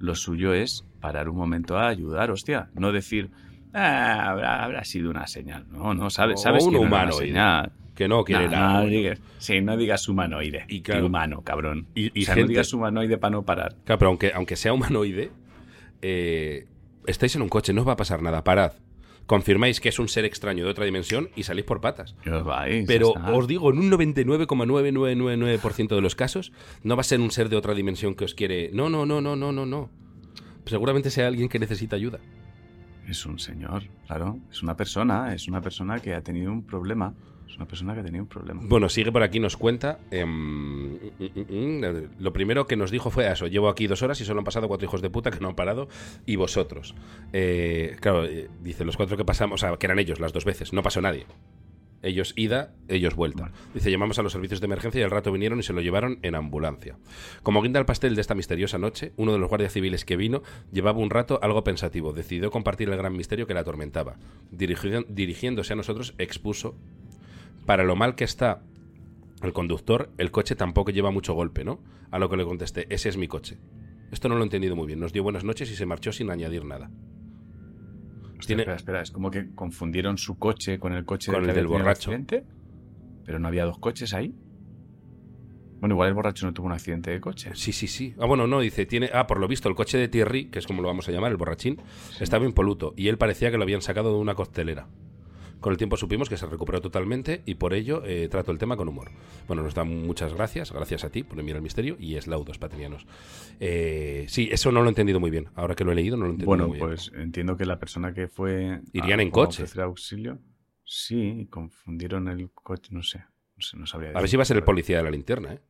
[0.00, 3.30] lo suyo es parar un momento a ayudar, hostia, no decir,
[3.72, 7.26] ah, habrá, habrá sido una señal, no, no, sabes, O sabes un que no humanoide.
[7.28, 7.72] señal.
[7.94, 8.80] Que no quiere No, nada.
[8.82, 11.06] no digas, sí, no digas humanoide, Y y claro.
[11.06, 11.86] humano, cabrón.
[11.96, 13.74] Y- y o sea, gente- no digas humanoide para no parar.
[13.84, 15.30] Claro, pero aunque, aunque sea humanoide,
[16.02, 16.66] eh,
[17.06, 18.72] estáis en un coche, no os va a pasar nada, parad.
[19.28, 22.16] Confirmáis que es un ser extraño de otra dimensión y salís por patas.
[22.24, 26.50] Vais, Pero os digo, en un 99,9999% de los casos,
[26.82, 28.70] no va a ser un ser de otra dimensión que os quiere.
[28.72, 29.90] No, no, no, no, no, no, no.
[30.64, 32.20] Seguramente sea alguien que necesita ayuda.
[33.06, 34.38] Es un señor, claro.
[34.50, 37.12] Es una persona, es una persona que ha tenido un problema.
[37.48, 38.60] Es una persona que tenido un problema.
[38.64, 39.98] Bueno, sigue por aquí, nos cuenta.
[40.10, 44.20] em, mm, mm, mm, lo primero que nos dijo fue eso: llevo aquí dos horas
[44.20, 45.88] y solo han pasado cuatro hijos de puta que no han parado.
[46.26, 46.94] Y vosotros.
[47.32, 50.44] Eh, claro, eh, dice los cuatro que pasamos, o sea, que eran ellos las dos
[50.44, 51.26] veces, no pasó nadie.
[52.00, 53.42] Ellos ida, ellos vuelta.
[53.44, 53.54] Vale.
[53.74, 56.20] Dice, llamamos a los servicios de emergencia y al rato vinieron y se lo llevaron
[56.22, 56.96] en ambulancia.
[57.42, 60.44] Como guinda al pastel de esta misteriosa noche, uno de los guardias civiles que vino
[60.70, 62.12] llevaba un rato algo pensativo.
[62.12, 64.14] Decidió compartir el gran misterio que la atormentaba.
[64.56, 66.76] Dirigi- dirigiéndose a nosotros, expuso
[67.68, 68.62] para lo mal que está
[69.42, 71.80] el conductor, el coche tampoco lleva mucho golpe, ¿no?
[72.10, 73.58] A lo que le contesté, ese es mi coche.
[74.10, 75.00] Esto no lo he entendido muy bien.
[75.00, 76.90] Nos dio buenas noches y se marchó sin añadir nada.
[78.38, 81.50] Hostia, tiene- Espera, espera, es como que confundieron su coche con el coche Con que
[81.50, 82.10] el del borracho.
[83.26, 84.34] Pero no había dos coches ahí.
[85.80, 87.50] Bueno, igual el borracho no tuvo un accidente de coche.
[87.52, 88.14] Sí, sí, sí.
[88.18, 89.10] Ah, bueno, no, dice, tiene.
[89.12, 91.32] Ah, por lo visto, el coche de Thierry, que es como lo vamos a llamar,
[91.32, 91.82] el borrachín,
[92.18, 94.88] estaba impoluto y él parecía que lo habían sacado de una costelera.
[95.60, 98.76] Con el tiempo supimos que se recuperó totalmente y por ello eh, trato el tema
[98.76, 99.10] con humor.
[99.48, 102.58] Bueno, nos dan muchas gracias, gracias a ti por enviar el misterio y es laudos
[102.58, 103.06] patrianos.
[103.58, 105.48] Eh, sí, eso no lo he entendido muy bien.
[105.56, 106.86] Ahora que lo he leído, no lo he entendido Bueno, muy bien.
[106.88, 108.80] pues entiendo que la persona que fue.
[108.92, 109.62] Irían a- en coche.
[109.64, 110.38] ofrecer auxilio.
[110.84, 113.18] Sí, confundieron el coche, no sé.
[113.56, 115.54] No sé, no sabría A ver si va a ser el policía de la linterna,
[115.54, 115.60] ¿eh?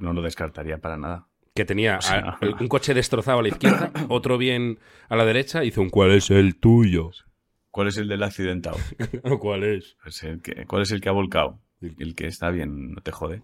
[0.00, 1.28] No lo descartaría para nada.
[1.54, 5.24] Que tenía O sea- a- un coche destrozado a la izquierda, otro bien a la
[5.24, 7.12] derecha, y hizo un ¿cuál es el tuyo?
[7.70, 8.76] ¿Cuál es el del accidentado?
[9.40, 9.96] ¿Cuál es?
[10.02, 11.60] Pues el que- ¿Cuál es el que ha volcado?
[11.80, 13.42] El que está bien, no te jode.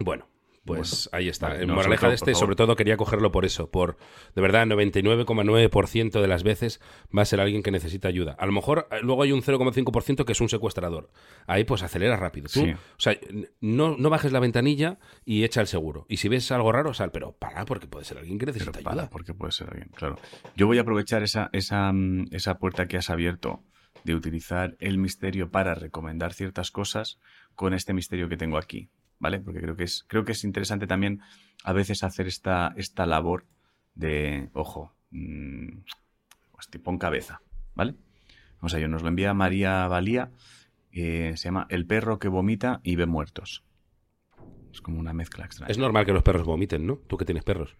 [0.00, 0.26] Bueno,
[0.64, 1.60] Pues ahí está.
[1.60, 3.70] en moraleja de este, sobre todo quería cogerlo por eso.
[3.70, 3.98] Por,
[4.34, 6.80] de verdad, 99,9% de las veces
[7.16, 8.34] va a ser alguien que necesita ayuda.
[8.38, 11.10] A lo mejor eh, luego hay un 0,5% que es un secuestrador.
[11.46, 12.48] Ahí pues acelera rápido.
[12.52, 13.14] Tú, O sea,
[13.60, 16.06] no, no, bajes la ventanilla y echa el seguro.
[16.08, 19.10] Y si ves algo raro, sal, pero para, porque puede ser alguien que necesita ayuda.
[19.10, 20.18] porque puede ser alguien, claro.
[20.56, 23.62] Yo voy a aprovechar esa, esa, mm, esa puerta que has abierto
[24.04, 27.18] de utilizar el misterio para recomendar ciertas cosas
[27.54, 28.90] con este misterio que tengo aquí.
[29.24, 29.40] ¿Vale?
[29.40, 31.22] Porque creo que es, creo que es interesante también
[31.64, 33.46] a veces hacer esta, esta labor
[33.94, 35.78] de, ojo, mmm,
[36.52, 37.40] pues pon cabeza,
[37.74, 37.94] ¿vale?
[38.60, 40.30] Vamos a ello, nos lo envía María Valía,
[40.92, 43.64] se llama El perro que vomita y ve muertos.
[44.70, 45.70] Es como una mezcla extraña.
[45.70, 46.96] Es normal que los perros vomiten, ¿no?
[46.96, 47.78] Tú que tienes perros.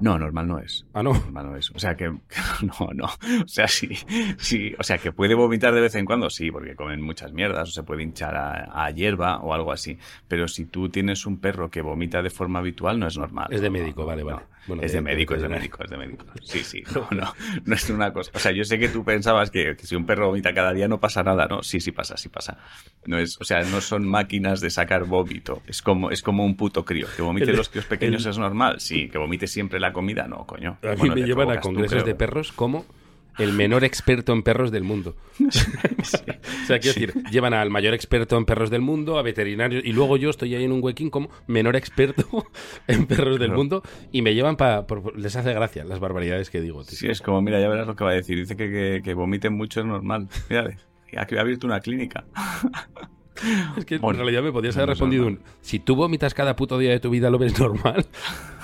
[0.00, 0.86] No, normal no es.
[0.92, 1.12] Ah, no.
[1.12, 1.70] Normal no es.
[1.70, 2.06] O sea que,
[2.62, 3.06] no, no.
[3.06, 3.90] O sea, sí,
[4.38, 4.74] sí.
[4.78, 7.72] O sea que puede vomitar de vez en cuando, sí, porque comen muchas mierdas, o
[7.72, 9.98] se puede hinchar a, hierba o algo así.
[10.28, 13.48] Pero si tú tienes un perro que vomita de forma habitual, no es normal.
[13.50, 14.42] Es de médico, vale, vale.
[14.80, 16.26] Es de, médico, es de médico, es de médico.
[16.42, 16.82] Sí, sí.
[16.94, 18.30] No, no, no es una cosa.
[18.34, 21.00] O sea, yo sé que tú pensabas que, si un perro vomita cada día no
[21.00, 21.62] pasa nada, ¿no?
[21.62, 22.58] Sí, sí pasa, sí pasa.
[23.06, 25.62] No es, o sea, no son máquinas de sacar vómito.
[25.66, 27.06] Es como, es como un puto crío.
[27.16, 28.80] Que vomite los críos pequeños es normal.
[28.80, 30.78] Sí, que vomite siempre la comida, no, coño.
[30.82, 32.84] A mí me llevan a congresos de perros como
[33.38, 35.16] el menor experto en perros del mundo.
[35.48, 35.52] o
[36.66, 40.16] sea, quiero decir, llevan al mayor experto en perros del mundo, a veterinarios, y luego
[40.16, 42.46] yo estoy ahí en un huequín como menor experto
[42.86, 44.84] en perros del mundo, y me llevan para...
[45.16, 46.84] Les hace gracia las barbaridades que digo.
[46.84, 48.38] Sí, es como, mira, ya verás lo que va a decir.
[48.38, 50.28] Dice que, que, vomiten mucho es normal.
[50.48, 50.76] Mira,
[51.16, 52.24] aquí ha abierto una clínica.
[53.76, 56.90] Es que en realidad me podías haber respondido un, si tú vomitas cada puto día
[56.90, 58.06] de tu vida, ¿lo ves normal?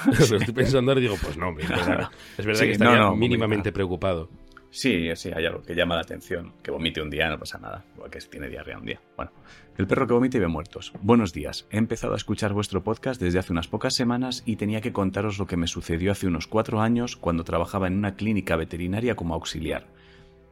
[0.07, 4.29] Lo estoy pensando ahora y digo, pues no, verdad, es verdad que estaría mínimamente preocupado.
[4.75, 6.53] Sí, sí, hay algo que llama la atención.
[6.61, 7.85] Que vomite un día no pasa nada.
[7.95, 9.01] Igual que si tiene diarrea un día.
[9.17, 9.31] Bueno,
[9.79, 10.93] el perro que vomite y ve muertos.
[11.01, 11.69] Buenos días.
[11.71, 15.39] He empezado a escuchar vuestro podcast desde hace unas pocas semanas y tenía que contaros
[15.39, 19.35] lo que me sucedió hace unos cuatro años cuando trabajaba en una clínica veterinaria como
[19.35, 19.87] auxiliar.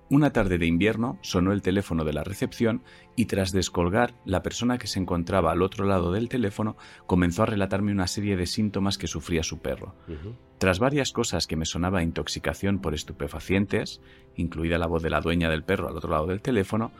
[0.09, 2.83] Una tarde de invierno sonó el teléfono de la recepción
[3.17, 7.47] y tras descolgar, la persona que se encontraba al otro lado del teléfono comenzó a
[7.47, 9.95] relatarme una serie de síntomas que sufría su perro.
[10.59, 14.03] Tras varias cosas que me sonaba intoxicación por estupefacientes,
[14.37, 16.93] incluida la voz de la dueña del perro al otro lado del teléfono,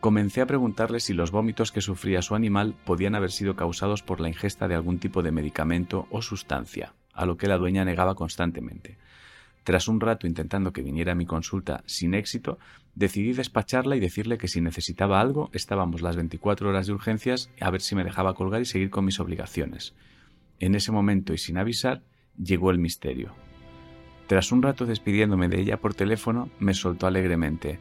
[0.00, 4.20] comencé a preguntarle si los vómitos que sufría su animal podían haber sido causados por
[4.20, 8.14] la ingesta de algún tipo de medicamento o sustancia, a lo que la dueña negaba
[8.14, 8.98] constantemente.
[9.64, 12.58] Tras un rato intentando que viniera a mi consulta sin éxito,
[12.94, 17.70] decidí despacharla y decirle que si necesitaba algo, estábamos las 24 horas de urgencias a
[17.70, 19.94] ver si me dejaba colgar y seguir con mis obligaciones.
[20.58, 22.02] En ese momento y sin avisar,
[22.36, 23.34] llegó el misterio.
[24.26, 27.78] Tras un rato despidiéndome de ella por teléfono, me soltó alegremente.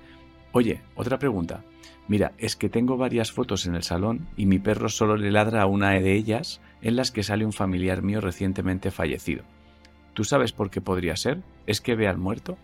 [0.52, 1.64] Oye, otra pregunta.
[2.08, 5.62] Mira, es que tengo varias fotos en el salón y mi perro solo le ladra
[5.62, 9.46] a una de ellas en las que sale un familiar mío recientemente fallecido.
[10.14, 11.42] ¿Tú sabes por qué podría ser?
[11.68, 12.58] ¿Es que ve al muerto?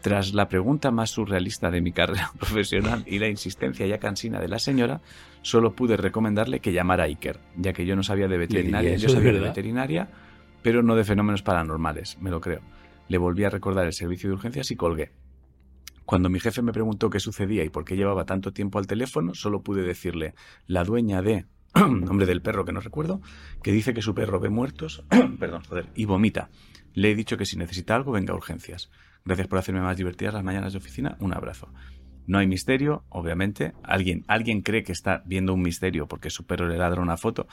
[0.00, 4.48] Tras la pregunta más surrealista de mi carrera profesional y la insistencia ya cansina de
[4.48, 5.00] la señora,
[5.42, 9.08] solo pude recomendarle que llamara a Iker, ya que yo no sabía de veterinaria, yo
[9.08, 10.08] sabía de veterinaria,
[10.62, 12.60] pero no de fenómenos paranormales, me lo creo.
[13.08, 15.12] Le volví a recordar el servicio de urgencias y colgué.
[16.04, 19.34] Cuando mi jefe me preguntó qué sucedía y por qué llevaba tanto tiempo al teléfono,
[19.34, 20.34] solo pude decirle,
[20.66, 23.20] la dueña de nombre del perro que no recuerdo,
[23.62, 25.04] que dice que su perro ve muertos,
[25.38, 26.50] perdón, joder, y vomita.
[26.92, 28.90] Le he dicho que si necesita algo, venga a urgencias.
[29.24, 31.16] Gracias por hacerme más divertidas las mañanas de oficina.
[31.20, 31.68] Un abrazo.
[32.26, 33.74] No hay misterio, obviamente.
[33.82, 37.46] Alguien, alguien cree que está viendo un misterio porque su perro le ladra una foto,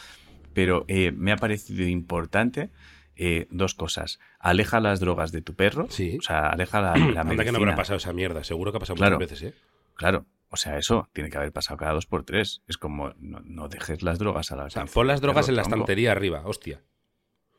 [0.54, 2.70] pero eh, me ha parecido importante
[3.16, 4.20] eh, dos cosas.
[4.40, 5.88] Aleja las drogas de tu perro.
[5.90, 6.18] Sí.
[6.20, 7.44] O sea, aleja la, la medicina.
[7.44, 8.44] que no habrá pasado esa mierda.
[8.44, 9.54] Seguro que ha pasado muchas veces, ¿eh?
[9.96, 10.26] Claro.
[10.50, 12.62] O sea, eso tiene que haber pasado cada dos por tres.
[12.68, 14.66] Es como, no, dejes las drogas a la...
[14.66, 16.82] O sea, pon las drogas en la estantería arriba, hostia.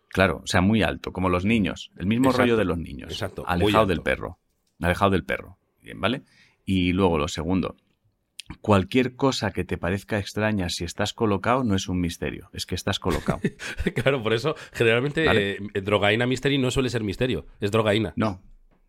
[0.09, 1.91] Claro, o sea, muy alto, como los niños.
[1.97, 3.13] El mismo rollo de los niños.
[3.13, 3.45] Exacto.
[3.47, 4.39] Alejado del perro.
[4.81, 5.59] Alejado del perro.
[5.83, 6.23] Bien, ¿vale?
[6.65, 7.77] Y luego lo segundo.
[8.63, 12.75] Cualquier cosa que te parezca extraña si estás colocado no es un misterio, es que
[12.75, 13.41] estás colocado.
[13.95, 18.15] claro, por eso generalmente eh, drogaína mystery no suele ser misterio, es drogaína.
[18.17, 18.41] No,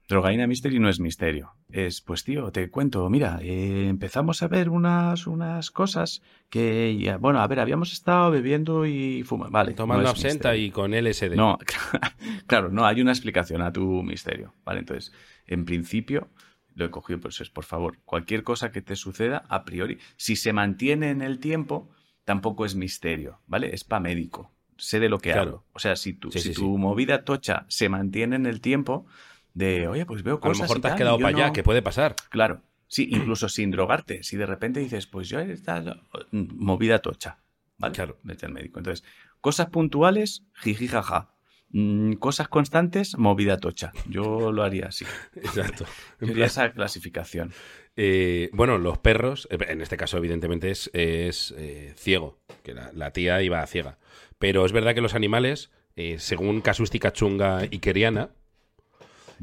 [0.10, 1.53] Drogaína Mystery no es misterio.
[1.72, 7.41] Es, pues tío, te cuento, mira, eh, empezamos a ver unas, unas cosas que, bueno,
[7.41, 9.51] a ver, habíamos estado bebiendo y fumando.
[9.51, 9.74] Vale.
[9.74, 11.36] Tomando absenta y con LSD.
[11.36, 11.60] No,
[12.47, 14.55] claro, no, hay una explicación a tu misterio.
[14.66, 15.14] Vale, entonces,
[15.45, 16.28] en principio,
[16.74, 20.36] lo he cogido, pues es, por favor, cualquier cosa que te suceda, a priori, si
[20.36, 21.88] se mantiene en el tiempo,
[22.26, 23.76] tampoco es misterio, ¿vale?
[23.76, 24.51] Es para médico.
[24.76, 25.66] Sé de lo que hablo.
[25.74, 29.05] O sea, si, tu, si tu movida tocha se mantiene en el tiempo,
[29.54, 30.62] de, oye, pues veo cosas.
[30.62, 32.16] A lo mejor te has quedado para allá, que puede pasar.
[32.30, 34.24] Claro, sí, incluso sin drogarte.
[34.24, 37.39] Si de repente dices, pues yo he estado movida tocha,
[37.78, 37.95] ¿vale?
[37.95, 38.18] Claro.
[38.24, 38.80] Vete al médico.
[38.80, 39.04] Entonces,
[39.41, 41.30] Cosas puntuales, jiji jaja.
[41.72, 43.91] Mm, cosas constantes, movida tocha.
[44.08, 45.06] Yo lo haría así.
[45.36, 45.86] Exacto.
[46.20, 47.54] Sería esa clasificación.
[47.95, 52.91] Eh, bueno, los perros, eh, en este caso evidentemente es, es eh, ciego, que la,
[52.93, 53.97] la tía iba ciega.
[54.39, 58.32] Pero es verdad que los animales, eh, según casuística chunga ikeriana,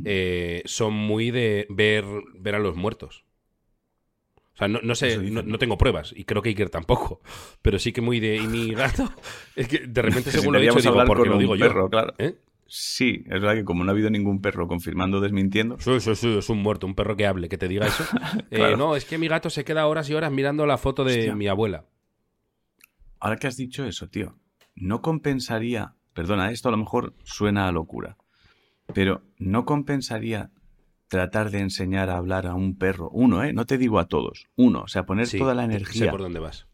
[0.05, 2.05] eh, son muy de ver,
[2.39, 3.25] ver a los muertos.
[4.55, 5.59] O sea, no, no sé, no, ¿no?
[5.59, 7.21] tengo pruebas, y creo que Iker tampoco,
[7.63, 8.37] pero sí que muy de...
[8.37, 9.11] Y mi gato,
[9.57, 11.91] es que de repente según lo he dicho digo, porque lo digo perro, yo.
[11.91, 12.15] claro.
[12.19, 12.39] ¿Eh?
[12.69, 16.17] Sí, es verdad que como no ha habido ningún perro confirmando o desmintiendo, Sí, sí,
[16.17, 18.05] sí, es un muerto, un perro que hable, que te diga eso.
[18.51, 21.13] Eh, no, es que mi gato se queda horas y horas mirando la foto de
[21.19, 21.37] Hostia.
[21.37, 21.85] mi abuela.
[23.21, 24.39] ahora que has dicho eso, tío,
[24.75, 28.17] no compensaría, perdona, esto a lo mejor suena a locura,
[28.95, 30.51] pero no compensaría
[31.09, 33.53] tratar de enseñar a hablar a un perro, uno, ¿eh?
[33.53, 36.11] No te digo a todos, uno, o sea, poner Sí, toda la sé energía.
[36.11, 36.67] por dónde vas.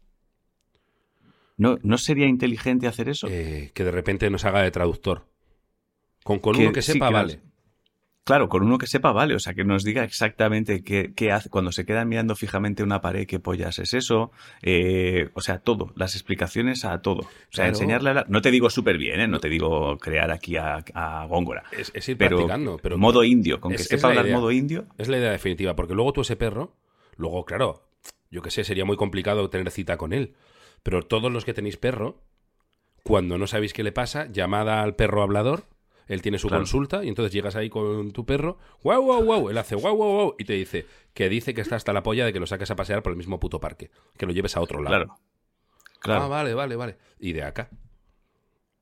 [1.57, 3.27] ¿No, ¿No sería inteligente hacer eso?
[3.29, 5.27] Eh, que de repente nos haga de traductor.
[6.23, 7.41] Con, con Que- uno que sí, sepa, nos- vale.
[8.25, 11.49] Claro, con uno que sepa, vale, o sea, que nos diga exactamente qué, qué hace
[11.49, 15.91] cuando se quedan mirando fijamente una pared, qué pollas es eso, eh, o sea, todo,
[15.97, 17.23] las explicaciones a todo.
[17.23, 17.69] O sea, Claro.
[17.71, 19.27] enseñarle a la- No te digo súper bien, ¿eh?
[19.27, 21.63] No te digo crear aquí a, a Góngora.
[21.77, 22.77] Es, es ir Pero, practicando.
[22.81, 24.37] Pero modo indio, con que es- sepa la hablar idea.
[24.37, 26.77] modo indio, Es la idea definitiva, porque luego tú ese perro,
[27.17, 27.89] luego, claro,
[28.31, 30.33] yo qué sé, sería muy complicado tener cita con él.
[30.81, 32.21] Pero todos los que tenéis perro,
[33.03, 35.65] cuando no sabéis qué le pasa, llamada al perro hablador,
[36.07, 36.61] él tiene su Claro.
[36.61, 40.11] consulta y entonces llegas ahí con tu perro, wow, wow, wow, él hace wow, wow,
[40.13, 42.69] wow, y te dice que dice que está hasta la polla de que lo saques
[42.71, 44.95] a pasear por el mismo puto parque, que lo lleves a otro lado.
[45.05, 45.15] claro.
[45.99, 46.23] Claro.
[46.23, 46.97] Ah, vale, vale, vale.
[47.19, 47.69] Y de acá.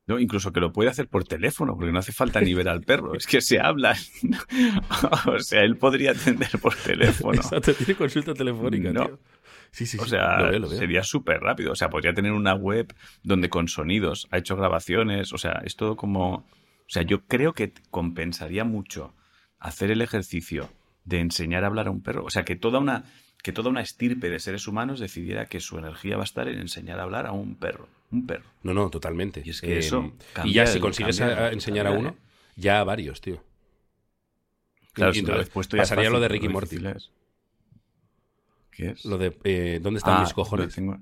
[0.07, 2.82] No, incluso que lo puede hacer por teléfono, porque no hace falta ni ver al
[2.82, 3.95] perro, es que se habla.
[5.28, 7.34] o sea, él podría atender por teléfono.
[7.41, 9.05] Exacto, tiene consulta telefónica, No.
[9.05, 9.19] tío.
[9.69, 10.80] Sí, sí, O sea, Lo veo, lo veo.
[10.80, 11.72] sería súper rápido.
[11.72, 12.93] O sea, podría tener una web
[13.24, 15.32] donde con sonidos ha hecho grabaciones.
[15.32, 16.45] O sea, es todo como.
[16.92, 19.14] O sea, yo creo que compensaría mucho
[19.60, 20.70] hacer el ejercicio
[21.06, 22.26] de enseñar a hablar a un perro.
[22.26, 23.06] O sea, que toda una,
[23.42, 26.60] que toda una estirpe de seres humanos decidiera que su energía va a estar en
[26.60, 27.88] enseñar a hablar a un perro.
[28.12, 28.44] Un perro.
[28.64, 29.42] No, no, totalmente.
[29.46, 32.18] Y es que eso y cambia ya si consigues cambia- a- a enseñar a uno,
[32.58, 33.42] ya a varios, tío.
[34.92, 36.76] Claro, Y si una entonces vez puesto ya es pasaría lo de Ricky Morty.
[36.76, 37.10] es.
[38.70, 39.06] ¿Qué es?
[39.06, 40.76] Lo de eh, ¿dónde están Ah, mis cojones?
[40.76, 41.00] tengo-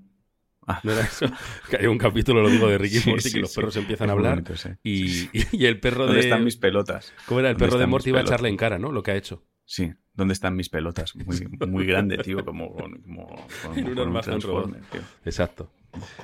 [0.84, 1.26] ¿No era eso?
[1.70, 3.56] Que hay un capítulo, lo digo, de Ricky Sí, Morty, sí, que los sí.
[3.60, 4.54] perros empiezan a hablar bonito,
[4.84, 6.28] y, y el perro ¿Dónde de...
[6.28, 7.14] están mis pelotas?
[7.26, 7.50] ¿Cómo era?
[7.50, 8.92] El ¿Dónde perro de Morty va a echarle en cara, ¿no?
[8.92, 9.44] Lo que ha hecho.
[9.66, 11.16] Sí, ¿dónde están mis pelotas?
[11.16, 15.02] Muy, muy grande, tío, como, con- como, con- En un Transformer, tío.
[15.26, 15.72] Exacto.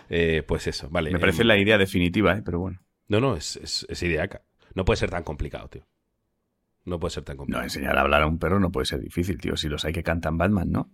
[0.09, 1.11] Eh, pues eso, vale.
[1.11, 2.41] Me parece la idea definitiva, ¿eh?
[2.43, 2.81] pero bueno.
[3.07, 4.41] No, no, es, es, es ideaca.
[4.73, 5.87] No puede ser tan complicado, tío.
[6.85, 7.63] No puede ser tan No, complicado.
[7.63, 9.57] enseñar a hablar a un perro no puede ser difícil, tío.
[9.57, 10.91] Si los hay que cantan Batman, ¿no?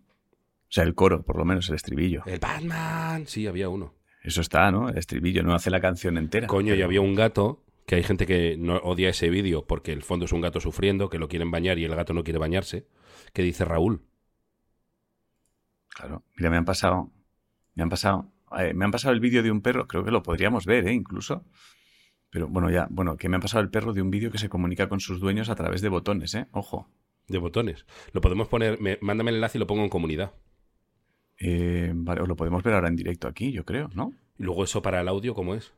[0.72, 2.24] O sea, el coro, por lo menos, el estribillo.
[2.26, 3.28] El Batman.
[3.28, 3.94] Sí, había uno.
[4.24, 4.88] Eso está, ¿no?
[4.90, 6.48] El estribillo, no hace la canción entera.
[6.48, 10.02] Coño, y había un gato que hay gente que no odia ese vídeo porque el
[10.02, 12.88] fondo es un gato sufriendo, que lo quieren bañar y el gato no quiere bañarse,
[13.34, 14.02] que dice Raúl.
[15.90, 16.24] Claro.
[16.38, 17.12] Mira, me han pasado.
[17.76, 18.32] Me han pasado.
[18.58, 20.94] eh, me han pasado el vídeo de un perro, creo que lo podríamos ver, ¿eh?
[20.94, 21.44] Incluso.
[22.30, 24.48] Pero bueno, ya, bueno, que me han pasado el perro de un vídeo que se
[24.48, 26.48] comunica con sus dueños a través de botones, ¿eh?
[26.52, 26.90] Ojo.
[27.28, 27.86] De botones.
[28.14, 30.32] Lo podemos poner, me- mándame el enlace y lo pongo en comunidad.
[31.44, 34.14] Eh, vale, os lo podemos ver ahora en directo aquí, yo creo, ¿no?
[34.38, 35.74] Y luego eso para el audio, ¿cómo es?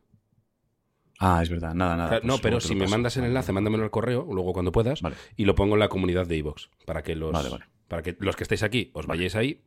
[1.19, 2.05] Ah, es verdad, nada, nada.
[2.07, 4.71] O sea, pues no, pero si me mandas el enlace, mándamelo al correo, luego cuando
[4.73, 5.15] puedas, Vale.
[5.37, 7.65] y lo pongo en la comunidad de iVoox, para que los Vale, vale.
[7.87, 9.61] para que los que estéis aquí os vayáis ahí,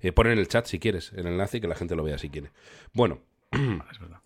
[0.00, 2.18] eh, ponen en el chat si quieres el enlace y que la gente lo vea
[2.18, 2.50] si quiere.
[2.92, 3.20] Bueno,
[3.50, 4.20] Vale, es verdad.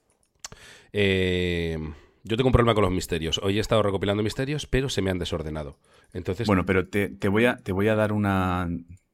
[0.93, 1.79] eh,
[2.22, 3.39] yo tengo un problema con los misterios.
[3.43, 5.79] Hoy he estado recopilando misterios, pero se me han desordenado.
[6.12, 8.68] Entonces, Bueno, pero te, te voy a, te voy a dar una.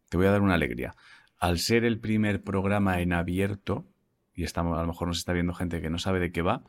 [0.08, 0.94] Te voy a dar una alegría.
[1.40, 3.86] Al ser el primer programa en abierto,
[4.34, 6.62] y estamos, a lo mejor nos está viendo gente que no sabe de qué va,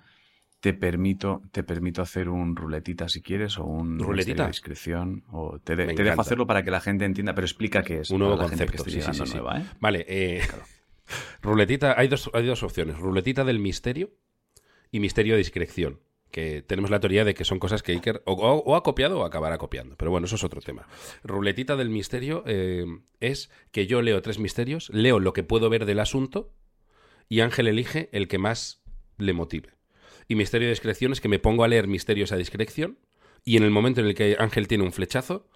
[0.62, 4.14] te permito, te permito hacer un ruletita si quieres, o un ¿Ruletita?
[4.16, 5.24] misterio de discreción.
[5.32, 8.10] O te, de- te dejo hacerlo para que la gente entienda, pero explica qué es.
[8.12, 9.34] Un nuevo concepto, que sí, sí, sí.
[9.34, 9.66] nueva, ¿eh?
[9.80, 10.42] Vale, eh,
[11.42, 14.12] ruletita, hay dos, hay dos opciones, ruletita del misterio
[14.92, 16.00] y misterio de discreción,
[16.32, 19.58] que tenemos la teoría de que son cosas que Iker o, ha copiado o acabará
[19.58, 20.88] copiando, pero bueno, eso es otro tema.
[21.24, 22.86] Ruletita del misterio eh,
[23.20, 26.54] es que yo leo tres misterios, leo lo que puedo ver del asunto
[27.30, 28.84] y Ángel elige el que más
[29.18, 29.70] le motive.
[30.28, 32.98] Y misterio de discreción es que me pongo a leer misterios a discreción
[33.44, 35.48] y en el momento en el que Ángel tiene un flechazo,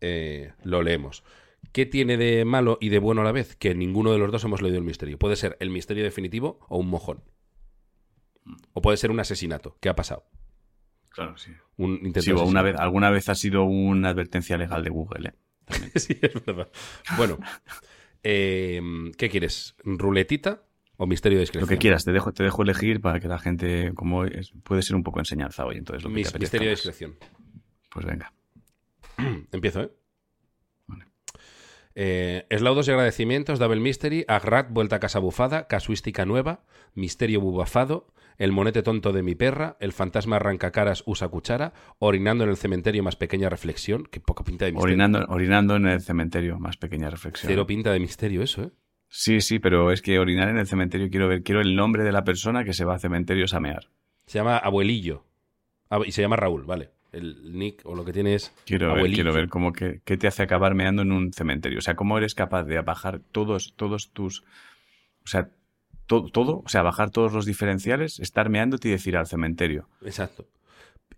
[0.00, 1.24] eh, lo leemos.
[1.72, 3.54] ¿Qué tiene de malo y de bueno a la vez?
[3.56, 5.18] Que ninguno de los dos hemos leído el misterio.
[5.18, 7.22] Puede ser el misterio definitivo o un mojón.
[8.72, 9.76] O puede ser un asesinato.
[9.80, 10.24] ¿Qué ha pasado?
[11.10, 11.50] Claro, sí.
[11.76, 12.64] Un intento Sí, de o una asesinato.
[12.66, 15.32] vez, alguna vez ha sido una advertencia legal de Google, ¿eh?
[15.98, 16.68] sí, es verdad.
[17.16, 17.38] Bueno,
[18.22, 18.80] eh,
[19.16, 19.74] ¿qué quieres?
[19.84, 20.62] ¿Ruletita
[20.96, 21.68] o misterio de discreción?
[21.68, 24.82] Lo que quieras, te dejo, te dejo elegir para que la gente, como es, puede
[24.82, 26.78] ser un poco enseñanza hoy, entonces lo que Mis- te misterio de más.
[26.78, 27.16] discreción.
[27.90, 28.32] Pues venga.
[29.52, 29.92] Empiezo, ¿eh?
[30.86, 31.06] Vale.
[31.94, 38.12] Eh, Eslaudos y agradecimientos, Double Mystery, Agrat, vuelta a casa bufada, casuística nueva, misterio bubafado,
[38.40, 43.02] el monete tonto de mi perra, el fantasma arrancacaras usa cuchara, orinando en el cementerio
[43.02, 44.94] más pequeña reflexión, que poca pinta de misterio.
[44.94, 47.48] Orinando, orinando en el cementerio, más pequeña reflexión.
[47.52, 48.70] Cero pinta de misterio eso, ¿eh?
[49.08, 52.12] Sí, sí, pero es que orinar en el cementerio quiero ver, quiero el nombre de
[52.12, 53.88] la persona que se va a cementerios a mear.
[54.26, 55.24] Se llama Abuelillo.
[55.90, 56.90] Ab- y se llama Raúl, vale.
[57.12, 60.28] El nick o lo que tiene es Quiero ver, quiero ver cómo que, qué te
[60.28, 61.78] hace acabar meando en un cementerio.
[61.78, 64.42] O sea, cómo eres capaz de bajar todos, todos tus.
[65.24, 65.48] O sea,
[66.10, 69.88] to- todo, o sea, bajar todos los diferenciales, estar meándote y decir al cementerio.
[70.04, 70.44] Exacto.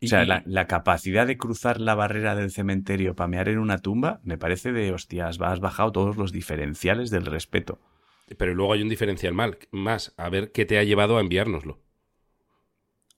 [0.00, 3.78] Y- O sea, la capacidad de cruzar la barrera del cementerio para mear en una
[3.78, 7.78] tumba me parece de hostias, has bajado todos los diferenciales del respeto.
[8.36, 11.78] Pero luego hay un diferencial mal, más, a ver qué te ha llevado a enviárnoslo.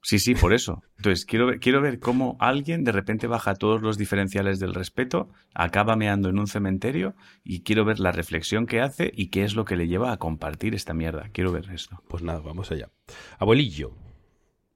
[0.05, 0.82] Sí, sí, por eso.
[0.98, 5.30] Entonces, quiero ver, quiero ver cómo alguien de repente baja todos los diferenciales del respeto,
[5.55, 9.55] acaba meando en un cementerio y quiero ver la reflexión que hace y qué es
[9.55, 11.30] lo que le lleva a compartir esta mierda.
[11.32, 12.02] Quiero ver esto.
[12.07, 12.90] Pues nada, vamos allá.
[13.38, 13.96] Abuelillo.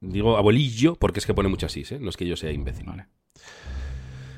[0.01, 1.99] Digo abuelillo porque es que pone muchas así, ¿eh?
[1.99, 2.87] No es que yo sea imbécil.
[2.87, 3.05] Vale.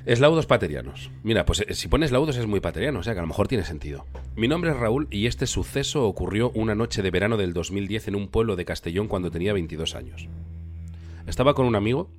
[0.06, 1.10] Eslaudos paterianos.
[1.24, 3.48] Mira, pues eh, si pones laudos es muy pateriano, o sea que a lo mejor
[3.48, 4.06] tiene sentido.
[4.36, 8.16] Mi nombre es Raúl y este suceso ocurrió una noche de verano del 2010 en
[8.16, 10.28] un pueblo de Castellón cuando tenía 22 años.
[11.32, 12.12] Estaba con un amigo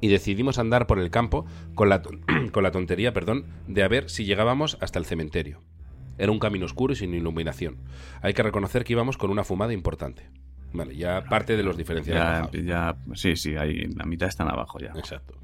[0.00, 2.00] y decidimos andar por el campo con la,
[2.52, 5.60] con la tontería, perdón, de a ver si llegábamos hasta el cementerio.
[6.16, 7.78] Era un camino oscuro y sin iluminación.
[8.20, 10.30] Hay que reconocer que íbamos con una fumada importante.
[10.72, 12.52] Vale, ya parte de los diferenciales.
[12.52, 14.92] Ya, ya, sí, sí, ahí la mitad están abajo ya.
[14.94, 15.34] Exacto.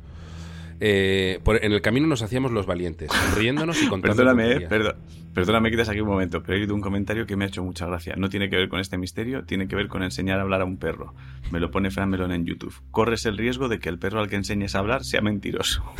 [0.80, 4.94] Eh, por- en el camino nos hacíamos los valientes, riéndonos y contando Perdóname, eh, perdo-
[5.34, 7.64] perdóname que te saqué un momento, pero he oído un comentario que me ha hecho
[7.64, 8.14] mucha gracia.
[8.16, 10.64] No tiene que ver con este misterio, tiene que ver con enseñar a hablar a
[10.64, 11.14] un perro.
[11.50, 12.74] Me lo pone Fran Melón en YouTube.
[12.92, 15.82] Corres el riesgo de que el perro al que enseñes a hablar sea mentiroso.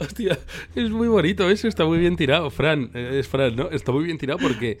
[0.00, 0.38] Hostia,
[0.76, 2.90] es muy bonito eso, está muy bien tirado, Fran.
[2.94, 3.68] eh, Es Fran, ¿no?
[3.70, 4.78] Está muy bien tirado porque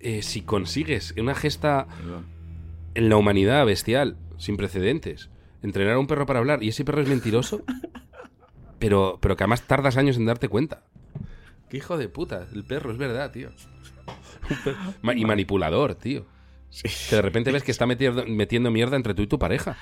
[0.00, 2.24] eh, si consigues una gesta Perdón.
[2.94, 5.28] en la humanidad bestial, sin precedentes,
[5.66, 7.62] entrenar a un perro para hablar y ese perro es mentiroso,
[8.78, 10.82] pero, pero que además tardas años en darte cuenta.
[11.68, 13.50] Qué hijo de puta, el perro, es verdad, tío.
[15.02, 16.24] Ma- Y manipulador, tío.
[16.70, 16.88] Sí.
[17.10, 19.76] Que de repente ves que está metiendo, metiendo mierda entre tú y tu pareja.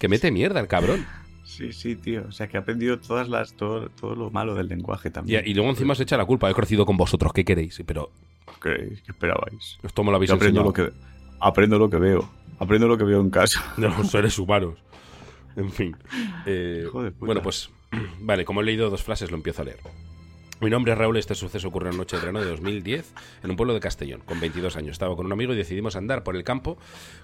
[0.00, 1.06] Que mete mierda el cabrón.
[1.44, 2.24] Sí, sí, tío.
[2.28, 5.42] O sea, que ha aprendido todas las, todo, todo lo malo del lenguaje también.
[5.46, 6.50] y luego encima se echa la culpa.
[6.50, 7.80] He crecido con vosotros, ¿qué queréis?
[7.86, 8.10] Pero
[8.62, 9.78] ¿Qué, qué esperabais?
[9.82, 10.64] me lo habéis Yo aprendo enseñado.
[10.64, 10.92] lo, que,
[11.40, 12.28] aprendo lo que veo.
[12.60, 13.64] Aprendo lo que veo en casa.
[13.76, 14.78] de los seres humanos.
[15.56, 15.96] En fin.
[16.46, 17.12] Eh, de puta.
[17.18, 17.70] bueno, pues.
[18.20, 19.80] Vale, como he leído dos frases, lo empiezo a leer.
[20.60, 23.56] Mi nombre es Raúl, este suceso ocurrió en noche de verano de 2010 en un
[23.56, 24.92] pueblo de Castellón, con 22 años.
[24.92, 26.76] Estaba con un amigo y decidimos andar por el campo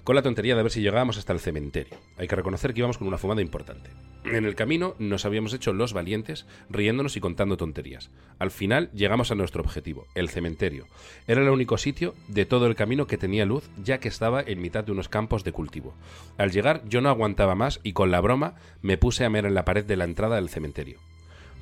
[0.03, 1.95] con la tontería de ver si llegábamos hasta el cementerio.
[2.17, 3.91] Hay que reconocer que íbamos con una fumada importante.
[4.25, 8.09] En el camino nos habíamos hecho los valientes, riéndonos y contando tonterías.
[8.39, 10.87] Al final llegamos a nuestro objetivo, el cementerio.
[11.27, 14.61] Era el único sitio de todo el camino que tenía luz, ya que estaba en
[14.61, 15.93] mitad de unos campos de cultivo.
[16.39, 19.53] Al llegar yo no aguantaba más y con la broma me puse a mear en
[19.53, 20.97] la pared de la entrada del cementerio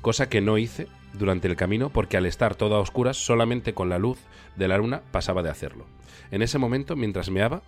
[0.00, 3.88] cosa que no hice durante el camino porque al estar todo a oscuras solamente con
[3.88, 4.18] la luz
[4.56, 5.86] de la luna pasaba de hacerlo.
[6.30, 7.62] En ese momento, mientras meaba,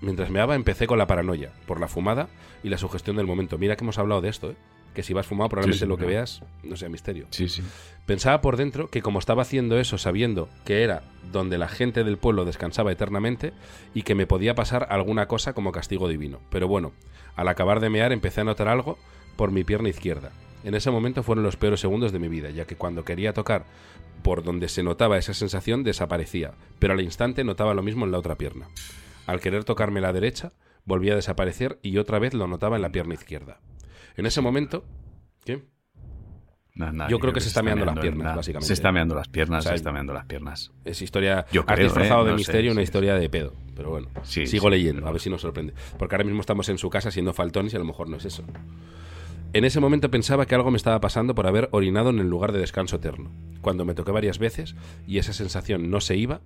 [0.00, 2.28] mientras meaba empecé con la paranoia por la fumada
[2.62, 3.58] y la sugestión del momento.
[3.58, 4.56] Mira que hemos hablado de esto, ¿eh?
[4.94, 7.26] que si vas fumado probablemente Sí, sí, lo que veas no sea misterio.
[7.30, 7.62] Sí, sí.
[8.06, 12.16] Pensaba por dentro que como estaba haciendo eso sabiendo que era donde la gente del
[12.16, 13.52] pueblo descansaba eternamente
[13.94, 16.40] y que me podía pasar alguna cosa como castigo divino.
[16.50, 16.92] Pero bueno,
[17.36, 18.98] al acabar de mear empecé a notar algo
[19.36, 20.32] por mi pierna izquierda.
[20.64, 23.64] En ese momento fueron los peores segundos de mi vida, ya que cuando quería tocar
[24.22, 28.18] por donde se notaba esa sensación desaparecía, pero al instante notaba lo mismo en la
[28.18, 28.68] otra pierna.
[29.26, 30.52] Al querer tocarme la derecha,
[30.84, 33.60] volvía a desaparecer y otra vez lo notaba en la pierna izquierda.
[34.16, 34.84] En ese momento...
[35.44, 35.64] ¿Qué?
[36.74, 38.66] Nada, Yo creo que se está meando las piernas, básicamente.
[38.68, 40.70] Se está meando las piernas, O sea, se está meando las piernas.
[40.84, 41.44] Es historia.
[41.50, 42.24] Yo has creo, disfrazado ¿eh?
[42.26, 43.52] de No sé, misterio una sí, historia de pedo.
[43.74, 45.74] Pero bueno, Sí, sigo leyendo, pero- a ver si nos sorprende.
[45.98, 48.24] Porque ahora mismo estamos en su casa siendo faltones y a lo mejor no es
[48.26, 48.44] eso.
[49.54, 52.52] En ese momento pensaba que algo me estaba pasando por haber orinado en el lugar
[52.52, 53.30] de descanso eterno.
[53.62, 54.76] Cuando me toqué varias veces
[55.06, 56.42] y esa sensación no se iba,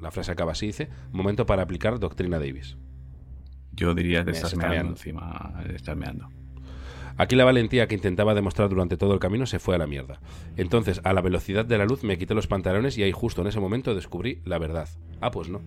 [0.00, 2.76] la frase acaba así, dice, momento para aplicar doctrina Davis.
[3.72, 6.28] Yo diría que estás meando encima, de estar meando.
[7.16, 10.20] Aquí la valentía que intentaba demostrar durante todo el camino se fue a la mierda.
[10.56, 13.48] Entonces, a la velocidad de la luz me quité los pantalones y ahí justo en
[13.48, 14.88] ese momento descubrí la verdad.
[15.20, 15.60] Ah, pues no.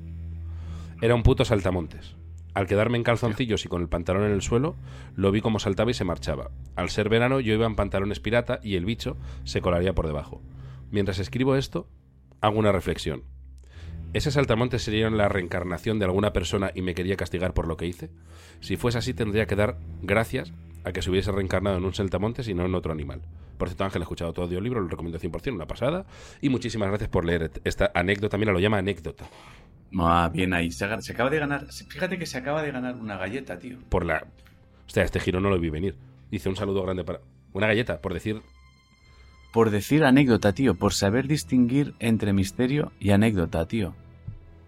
[1.01, 2.15] Era un puto saltamontes.
[2.53, 4.75] Al quedarme en calzoncillos y con el pantalón en el suelo,
[5.15, 6.51] lo vi como saltaba y se marchaba.
[6.75, 10.41] Al ser verano yo iba en pantalones pirata y el bicho se colaría por debajo.
[10.91, 11.87] Mientras escribo esto,
[12.41, 13.23] hago una reflexión.
[14.13, 17.87] ¿ese saltamontes sería la reencarnación de alguna persona y me quería castigar por lo que
[17.87, 18.09] hice?
[18.61, 22.47] Si fuese así, tendría que dar gracias a que se hubiese reencarnado en un saltamontes
[22.47, 23.21] y no en otro animal.
[23.57, 26.05] Por cierto, Ángel, he escuchado todo audiolibro, lo recomiendo 100%, una pasada.
[26.41, 28.37] Y muchísimas gracias por leer esta anécdota.
[28.37, 29.25] Mira, lo llama anécdota.
[29.99, 30.71] Ah, bien ahí.
[30.71, 31.67] Se, se acaba de ganar.
[31.71, 33.77] Fíjate que se acaba de ganar una galleta, tío.
[33.89, 34.25] Por la.
[34.85, 35.95] Hostia, este giro no lo vi venir.
[36.31, 37.21] Dice un saludo grande para.
[37.53, 38.41] Una galleta, por decir.
[39.51, 40.75] Por decir anécdota, tío.
[40.75, 43.95] Por saber distinguir entre misterio y anécdota, tío.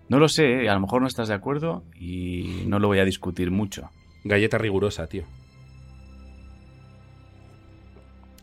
[0.08, 0.70] No lo sé, ¿eh?
[0.70, 3.90] a lo mejor no estás de acuerdo y no lo voy a discutir mucho.
[4.24, 5.24] Galleta rigurosa, tío.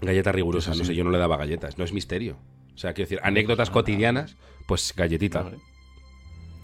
[0.00, 2.36] Galleta rigurosa, no sé, yo no le daba galletas, no es misterio.
[2.74, 5.52] O sea, quiero decir, anécdotas cotidianas, pues galletita.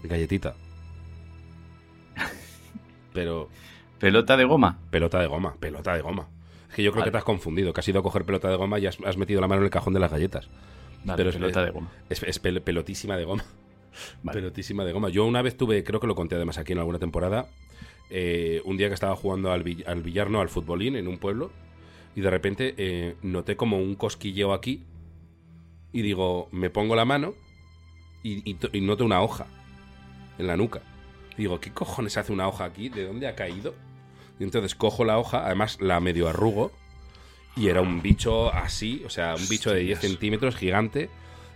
[0.03, 0.55] Galletita.
[3.13, 3.49] Pero.
[3.99, 4.79] ¿Pelota de goma?
[4.91, 6.29] Pelota de goma, pelota de goma.
[6.69, 8.55] Es que yo creo que te has confundido, que has ido a coger pelota de
[8.55, 10.47] goma y has, metido la mano en el cajón de las galletas.
[11.15, 11.91] Pero es pelota de goma.
[12.09, 13.43] Es, pelotísima de goma.
[14.31, 15.09] Pelotísima de goma.
[15.09, 17.47] Yo una vez tuve, creo que lo conté además aquí en alguna temporada,
[18.09, 21.51] eh, un día que estaba jugando al, al billar, no, al futbolín en un pueblo,
[22.15, 24.83] y de repente eh, noté como un cosquilleo aquí
[25.91, 27.33] y digo, me pongo la mano
[28.23, 29.47] y, noto una hoja
[30.39, 30.81] en la nuca.
[31.37, 32.89] digo, ¿qué cojones hace una hoja aquí?
[32.89, 33.75] ¿De dónde ha caído?
[34.39, 36.71] Y entonces cojo la hoja, además la medio arrugo,
[37.55, 41.09] y era un bicho así, o sea, un bicho de 10 centímetros, gigante,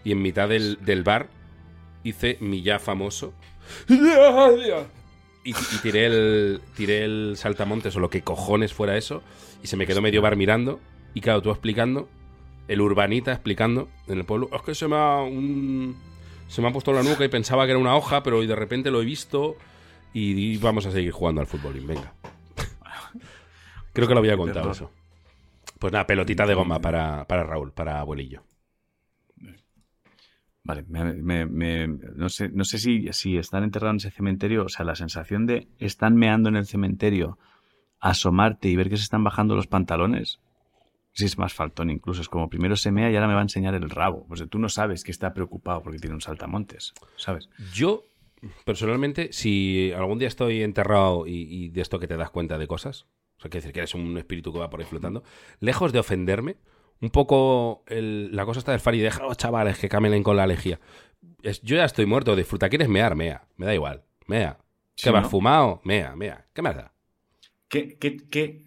[0.04, 1.28] y en mitad del, del bar
[2.04, 3.34] hice mi ya famoso.
[5.46, 9.22] Y, tiré el tiré el saltamontes o lo que cojones fuera eso
[9.62, 10.80] y se me quedó medio bar mirando
[11.14, 12.08] y claro, tú explicando,
[12.70, 15.98] el urbanita explicando en el pueblo, es que se me ha un,
[16.54, 18.92] se me ha puesto la nuca y pensaba que era una hoja, pero de repente
[18.92, 19.58] lo he visto
[20.14, 22.14] y, vamos a seguir jugando al fútbol, venga.
[23.92, 24.92] Creo que lo había contado eso.
[25.80, 28.44] Pues nada, pelotita de goma para, para Raúl, para abuelillo.
[30.64, 34.96] Vale, no sé, no sé si, si están enterrados en ese cementerio, o sea, la
[34.96, 37.40] sensación de están meando en el cementerio,
[38.00, 40.40] asomarte y ver que se están bajando los pantalones,
[41.14, 43.44] si es más faltón incluso, es como primero se mea y ahora me va a
[43.44, 44.26] enseñar el rabo.
[44.28, 47.50] Pues tú no sabes que está preocupado porque tiene un saltamontes, ¿sabes?
[47.74, 48.04] Yo,
[48.66, 52.68] personalmente, si algún día estoy enterrado y, y de esto que te das cuenta de
[52.68, 53.06] cosas,
[53.38, 55.24] o sea, que decir que eres un espíritu que va por ahí flotando,
[55.60, 56.58] lejos de ofenderme,
[57.04, 60.44] un poco la cosa está del fari, deja a los chavales que camelen con la
[60.44, 60.80] alegía.
[61.42, 62.70] yo ya estoy muerto, disfruta.
[62.70, 63.16] ¿Quieres mear?
[63.16, 63.46] Mea.
[63.58, 64.04] Me da igual.
[64.26, 64.58] Mea.
[64.96, 65.82] ¿Qué vas fumado?
[65.84, 66.46] Mea, mea.
[66.54, 66.94] ¿Qué más da?
[67.68, 68.64] ¿Qué, qué, qué,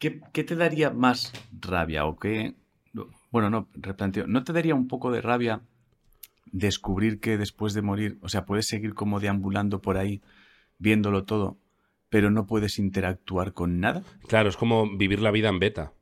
[0.00, 2.54] te daría más rabia o qué...
[3.30, 4.26] Bueno, no, replanteo.
[4.26, 5.60] ¿No te daría un poco de rabia
[6.46, 10.20] descubrir que después de morir, o sea, puedes seguir como deambulando por ahí,
[10.78, 11.58] viéndolo todo,
[12.08, 14.02] pero no puedes interactuar con nada?
[14.26, 15.92] Claro, es como vivir la vida en beta.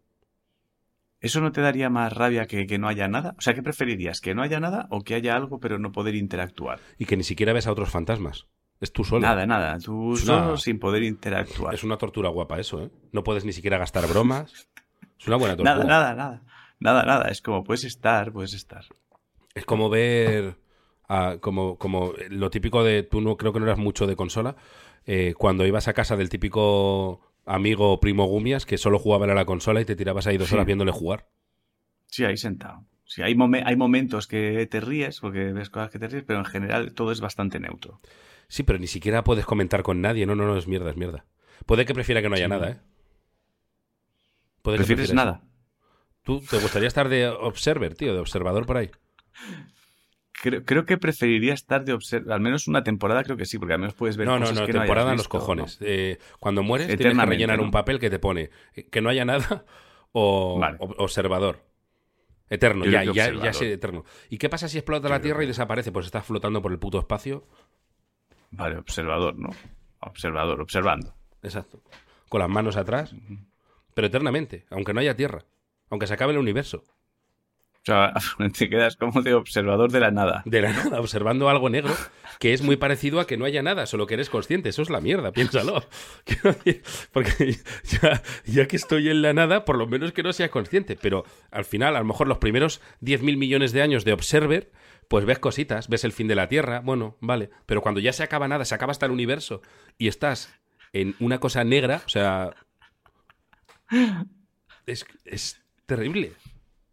[1.21, 3.35] ¿Eso no te daría más rabia que que no haya nada?
[3.39, 4.21] O sea, ¿qué preferirías?
[4.21, 6.79] ¿Que no haya nada o que haya algo pero no poder interactuar?
[6.97, 8.47] Y que ni siquiera ves a otros fantasmas.
[8.81, 9.21] Es tú solo.
[9.21, 9.79] Nada, nada.
[9.79, 11.75] Tú solo sin poder interactuar.
[11.75, 12.91] Es una tortura guapa eso, ¿eh?
[13.13, 14.69] No puedes ni siquiera gastar bromas.
[15.19, 15.75] Es una buena tortura.
[15.75, 16.43] Nada, nada, nada.
[16.79, 17.29] Nada, nada.
[17.29, 18.85] Es como puedes estar, puedes estar.
[19.55, 20.57] Es como ver...
[21.41, 23.03] como, como lo típico de...
[23.03, 24.55] Tú no creo que no eras mucho de consola.
[25.07, 29.47] Eh, cuando ibas a casa del típico amigo primo Gumias que solo jugaba a la
[29.47, 31.27] consola y te tirabas ahí dos horas viéndole jugar.
[32.07, 32.85] Sí, ahí sentado.
[33.05, 36.45] Sí, hay, hay momentos que te ríes porque ves cosas que te ríes, pero en
[36.45, 38.01] general todo es bastante neutro.
[38.49, 40.27] Sí, pero ni siquiera puedes comentar con nadie.
[40.27, 41.27] No, no, no, es mierda, es mierda.
[41.67, 42.81] Puede que prefiera que no haya nada, ¿eh?
[44.63, 45.43] Puede ¿Prefieres nada?
[46.23, 48.91] ¿Tú te gustaría estar de observer, tío, de observador por ahí?
[50.41, 53.81] Creo, que preferiría estar de observar, al menos una temporada creo que sí, porque al
[53.81, 55.79] menos puedes ver no, no, no, temporada en los cojones.
[55.81, 59.25] Eh, cuando mueres tienes que rellenar un papel que te pone eh, que no haya
[59.25, 59.65] nada
[60.13, 60.61] o
[60.99, 61.65] observador.
[62.51, 64.05] Eterno, ya, ya, ya sé eterno.
[64.31, 65.93] ¿Y qué pasa si explota la Tierra y desaparece?
[65.93, 67.45] Pues estás flotando por el puto espacio.
[68.51, 69.51] Vale, observador, ¿no?
[70.01, 71.15] Observador, observando.
[71.43, 71.83] Exacto.
[72.29, 73.15] Con las manos atrás,
[73.95, 75.45] pero eternamente, aunque no haya Tierra,
[75.91, 76.85] aunque se acabe el universo.
[77.83, 78.13] O sea,
[78.59, 80.43] te quedas como de observador de la nada.
[80.45, 81.95] De la nada, observando algo negro
[82.39, 84.69] que es muy parecido a que no haya nada, solo que eres consciente.
[84.69, 85.85] Eso es la mierda, piénsalo.
[87.13, 87.57] Porque
[88.45, 90.97] ya, que estoy en la nada, por lo menos que no seas consciente.
[91.01, 94.71] Pero al final, a lo mejor los primeros 10.000 millones de años de observer,
[95.09, 97.51] pues ves cositas, ves el fin de la Tierra, bueno, vale.
[97.67, 99.63] Pero cuando ya se acaba nada, se acaba hasta el universo
[99.97, 100.55] y estás
[100.93, 102.51] en una cosa negra, o sea...
[104.87, 106.33] Es, es terrible.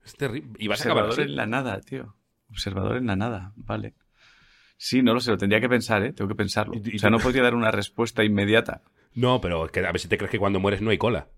[0.04, 0.54] Es terrible.
[0.60, 2.16] Y vas Observador en la nada, tío.
[2.50, 3.96] Observador en la nada, vale.
[4.78, 6.14] Sí, no lo sé, lo tendría que pensar, ¿eh?
[6.14, 6.74] Tengo que pensarlo.
[6.74, 8.82] o sea, no podría dar una respuesta inmediata.
[9.14, 11.30] No, pero que a ver si te crees que cuando mueres no hay cola.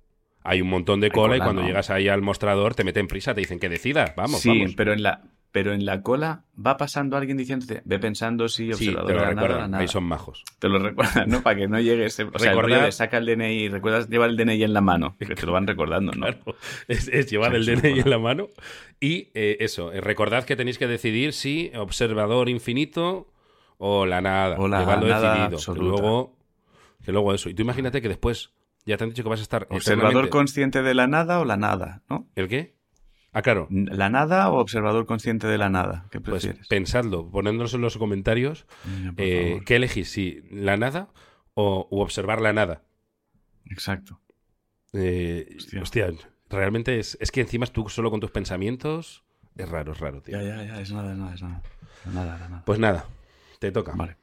[0.44, 3.42] Hay un montón de cola, y cuando llegas ahí al mostrador te meten prisa, te
[3.42, 5.22] dicen que decidas, vamos, sí, pero en la
[5.52, 9.20] pero en la cola va pasando alguien diciéndote, ve pensando si Sí, observador te lo
[9.20, 9.72] de la nada, recuerdan.
[9.72, 9.82] nada.
[9.82, 10.44] Ahí son majos.
[10.60, 11.42] Te lo recuerdan, ¿no?
[11.42, 12.20] Para que no llegues.
[12.20, 15.34] O sea, el de saca el DNI, recuerdas, lleva el DNI en la mano, que
[15.36, 16.28] te lo van recordando, ¿no?
[16.28, 16.56] Claro,
[16.88, 18.48] es, es llevar Sí, el sí, DNI en la mano.
[19.00, 23.32] Y eh, eso, eh, recordad que tenéis que decidir si observador infinito
[23.78, 24.58] o la nada.
[24.58, 25.74] O la nada decidido.
[25.74, 26.38] Que luego,
[27.06, 27.50] que luego eso.
[27.50, 28.52] Y tú imagínate que después
[28.86, 29.68] ya te han dicho que vas a estar.
[29.70, 32.28] Observador consciente de la nada o la nada, ¿no?
[32.36, 32.77] ¿El qué?
[33.38, 33.68] Ah, claro.
[33.70, 36.08] ¿La nada o observador consciente de la nada?
[36.10, 36.68] ¿Qué Pues prefieres?
[36.68, 38.66] pensadlo, ponedlos en los comentarios.
[39.16, 39.62] Eh.
[39.64, 40.10] ¿Qué elegís?
[40.10, 41.10] Si la nada
[41.54, 42.82] o u observar la nada.
[43.66, 44.20] Exacto.
[44.92, 45.82] Eh, Hostia.
[45.84, 46.10] hostia,
[46.50, 49.24] realmente es, es que encima tú solo con tus pensamientos.
[49.56, 50.42] Es raro, es raro, tío.
[50.42, 51.62] Ya, ya, ya, es nada, es nada, es nada.
[52.12, 52.64] Nada, nada.
[52.66, 53.06] Pues nada,
[53.60, 53.94] te toca.
[53.96, 54.18] Vale.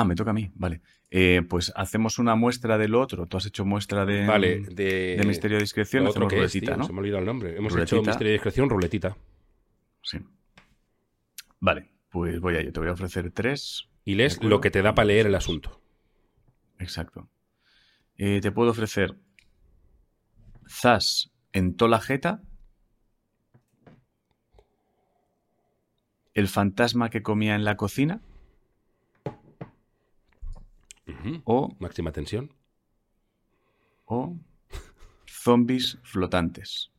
[0.00, 0.80] Ah, me toca a mí, vale.
[1.10, 3.26] Eh, pues hacemos una muestra del otro.
[3.26, 6.04] Tú has hecho muestra de, Vale, de, de misterio de discreción.
[6.04, 6.84] lo Hacemos es, ruletita, ¿no?
[6.84, 7.56] Se me ha olvidado el nombre.
[7.56, 7.96] Hemos Ruletita.
[7.96, 9.16] hecho misterio de discreción, ruletita.
[10.02, 10.18] Sí.
[11.58, 12.72] Vale, pues voy a yo.
[12.72, 13.88] Te voy a ofrecer tres.
[14.04, 15.80] Y lees lo que te da para leer el asunto.
[16.78, 17.28] Exacto.
[18.16, 19.16] Eh, te puedo ofrecer
[20.68, 22.42] Zas en tola jeta.
[26.34, 28.20] El fantasma que comía en la cocina.
[31.44, 32.52] O, Máxima tensión.
[34.04, 34.36] o
[35.26, 36.90] zombies flotantes.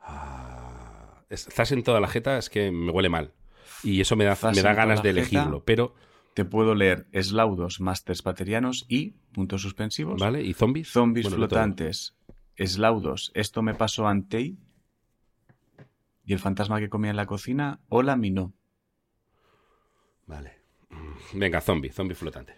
[0.00, 3.32] Ah, es- Estás en toda la jeta, es que me huele mal.
[3.82, 5.20] Y eso me da, me da ganas de jeta.
[5.20, 5.64] elegirlo.
[5.64, 5.94] Pero,
[6.34, 10.42] Te puedo leer Eslaudos Masters Paterianos y, puntos suspensivos, ¿vale?
[10.42, 10.88] ¿Y zombies?
[10.90, 12.14] zombies Bueno, flotantes.
[12.56, 14.54] Eslaudos, esto me pasó ante
[16.24, 18.52] Y el fantasma que comía en la cocina, hola, mi no.
[20.26, 20.60] Vale.
[21.34, 22.54] Venga, zombie, zombie flotante.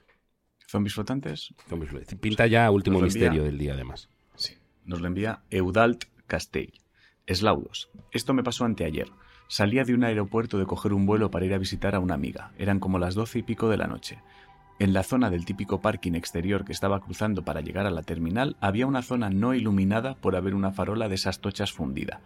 [0.71, 2.17] Zombies flotantes, Zombie flotante.
[2.17, 3.07] Pinta ya último envía.
[3.07, 4.11] misterio del día, además.
[4.35, 4.55] Sí,
[4.85, 6.73] nos lo envía Eudalt Castell.
[7.27, 7.91] Eslaudos.
[8.13, 9.09] Esto me pasó anteayer.
[9.49, 12.53] Salía de un aeropuerto de coger un vuelo para ir a visitar a una amiga.
[12.59, 14.19] Eran como las doce y pico de la noche.
[14.79, 18.57] En la zona del típico parking exterior que estaba cruzando para llegar a la terminal
[18.61, 22.21] había una zona no iluminada por haber una farola de esas tochas fundida.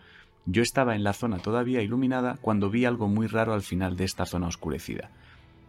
[0.46, 4.04] Yo estaba en la zona todavía iluminada cuando vi algo muy raro al final de
[4.04, 5.10] esta zona oscurecida.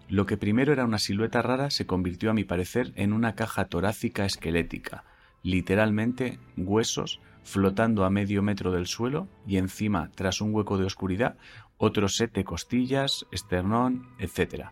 [0.09, 3.65] Lo que primero era una silueta rara se convirtió a mi parecer en una caja
[3.65, 5.05] torácica esquelética,
[5.43, 11.35] literalmente huesos flotando a medio metro del suelo y encima, tras un hueco de oscuridad,
[11.77, 14.67] otros set costillas, esternón, etc.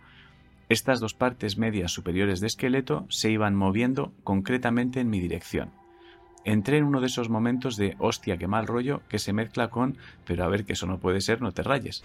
[0.70, 5.72] Estas dos partes medias superiores de esqueleto se iban moviendo concretamente en mi dirección.
[6.44, 9.98] Entré en uno de esos momentos de hostia, qué mal rollo, que se mezcla con,
[10.26, 12.04] pero a ver que eso no puede ser, no te rayes.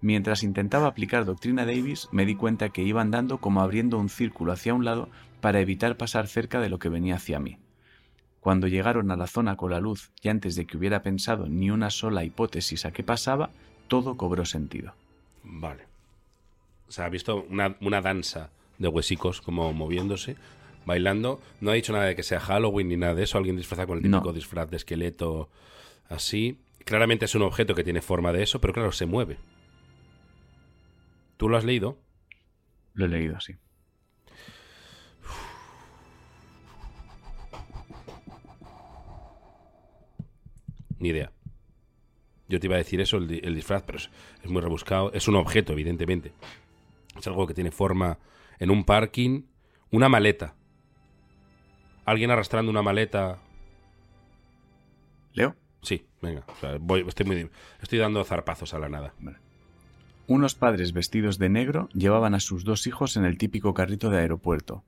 [0.00, 4.52] Mientras intentaba aplicar doctrina Davis, me di cuenta que iba andando como abriendo un círculo
[4.52, 5.08] hacia un lado
[5.40, 7.58] para evitar pasar cerca de lo que venía hacia mí.
[8.40, 11.70] Cuando llegaron a la zona con la luz y antes de que hubiera pensado ni
[11.70, 13.50] una sola hipótesis a qué pasaba,
[13.88, 14.94] todo cobró sentido.
[15.42, 15.84] Vale.
[16.88, 20.36] O sea, ha visto una, una danza de huesicos como moviéndose,
[20.84, 21.40] bailando.
[21.60, 23.38] No ha dicho nada de que sea Halloween ni nada de eso.
[23.38, 24.18] Alguien disfrazado con el No.
[24.18, 25.48] típico disfraz de esqueleto
[26.08, 26.58] así.
[26.84, 29.38] Claramente es un objeto que tiene forma de eso, pero claro, se mueve.
[31.36, 31.98] ¿Tú lo has leído?
[32.94, 33.54] Lo he leído así.
[40.98, 41.30] Ni idea.
[42.48, 44.10] Yo te iba a decir eso, el, di- el disfraz, pero es,
[44.42, 45.12] es muy rebuscado.
[45.12, 46.32] Es un objeto, evidentemente.
[47.18, 48.18] Es algo que tiene forma
[48.58, 49.42] en un parking.
[49.90, 50.54] Una maleta.
[52.04, 53.38] Alguien arrastrando una maleta.
[55.32, 55.54] ¿Leo?
[55.82, 56.44] Sí, venga.
[56.48, 57.50] o sea, voy, estoy, muy,
[57.82, 59.12] estoy dando zarpazos a la nada.
[60.28, 64.18] Unos padres vestidos de negro llevaban a sus dos hijos en el típico carrito de
[64.18, 64.82] aeropuerto.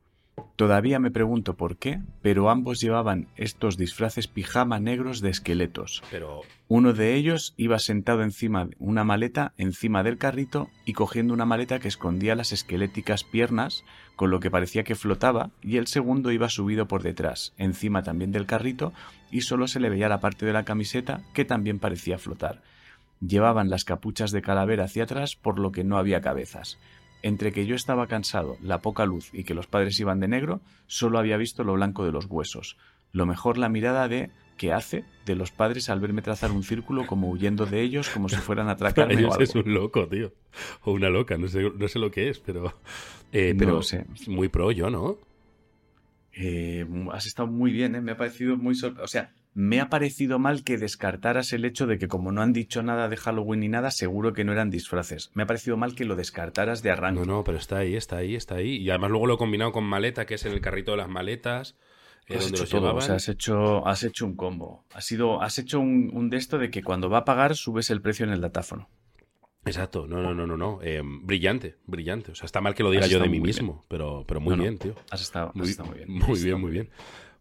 [0.56, 6.02] Todavía me pregunto por qué, pero ambos llevaban estos disfraces pijama negros de esqueletos.
[6.10, 11.34] Pero Uno de ellos iba sentado encima de una maleta encima del carrito y cogiendo
[11.34, 13.84] una maleta que escondía las esqueléticas piernas,
[14.16, 18.32] con lo que parecía que flotaba, y el segundo iba subido por detrás, encima también
[18.32, 18.92] del carrito,
[19.30, 22.62] y solo se le veía la parte de la camiseta que también parecía flotar.
[23.20, 26.78] Llevaban las capuchas de calavera hacia atrás, por lo que no había cabezas.
[27.22, 30.60] Entre que yo estaba cansado, la poca luz y que los padres iban de negro,
[30.86, 32.76] solo había visto lo blanco de los huesos.
[33.12, 35.04] Lo mejor la mirada de ¿qué hace?
[35.24, 38.68] de los padres al verme trazar un círculo como huyendo de ellos, como si fueran
[38.68, 39.42] a atracarme o ellos algo.
[39.42, 40.32] es un loco, tío.
[40.82, 42.72] O una loca, no sé, no sé lo que es, pero.
[43.32, 44.06] eh, No pero sé.
[44.26, 45.18] Muy pro yo, ¿no?
[46.32, 48.00] Eh, has estado muy bien, ¿eh?
[48.00, 51.98] me ha parecido muy O sea, me ha parecido mal que descartaras el hecho de
[51.98, 55.30] que como no han dicho nada de Halloween ni nada, seguro que no eran disfraces.
[55.34, 57.20] Me ha parecido mal que lo descartaras de arranque.
[57.20, 58.76] No, no, pero está ahí, está ahí, está ahí.
[58.76, 61.08] Y además luego lo he combinado con maleta, que es en el carrito de las
[61.08, 61.76] maletas.
[62.28, 62.98] eh, Has donde hecho todo, llevaban.
[63.02, 64.84] o sea, has hecho, has hecho un combo.
[64.92, 67.90] Has, sido, has hecho un, un de esto de que cuando va a pagar subes
[67.90, 68.88] el precio en el datáfono.
[69.64, 70.78] Exacto, no, no, no, no, no.
[70.82, 72.32] Eh, brillante, brillante.
[72.32, 74.52] O sea, está mal que lo diga Has yo de mí mismo, pero, pero muy
[74.52, 74.94] No, no, bien, tío.
[75.10, 76.10] Has estado, has Muy, estado muy bien.
[76.10, 76.90] Muy bien, muy bien.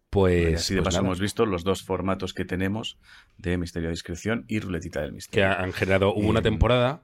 [0.09, 2.97] Pues, así de pues paso nada, hemos visto los dos formatos que tenemos
[3.37, 5.59] de Misterio de Discreción y Ruletita del que Misterio.
[5.59, 7.01] han generado, hubo una Eh, temporada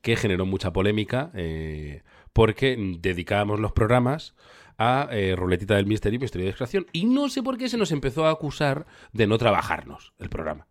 [0.00, 2.02] que generó mucha polémica eh,
[2.32, 4.34] porque dedicábamos los programas
[4.78, 7.76] a eh, Ruletita del Misterio y Misterio de Discreción y no sé por qué se
[7.78, 10.66] nos empezó a acusar de no trabajarnos el programa.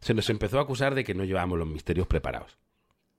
[0.00, 2.58] Se nos empezó a acusar de que no llevábamos los misterios preparados.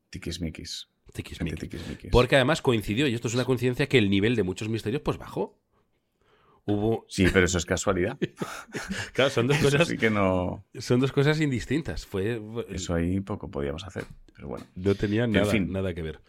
[0.09, 0.89] Tiquismiquis.
[1.13, 2.11] tiquismiquis.
[2.11, 5.17] Porque además coincidió, y esto es una coincidencia, que el nivel de muchos misterios pues
[5.17, 5.57] bajó.
[6.65, 7.05] Hubo...
[7.09, 8.17] Sí, pero eso es casualidad.
[9.13, 10.65] Claro, son dos cosas, sí que no.
[10.79, 12.05] son dos cosas indistintas.
[12.05, 14.05] Fue, Eso ahí poco podíamos hacer.
[14.35, 14.65] Pero bueno.
[14.75, 15.71] no tenía nada, fin.
[15.71, 16.19] nada que ver.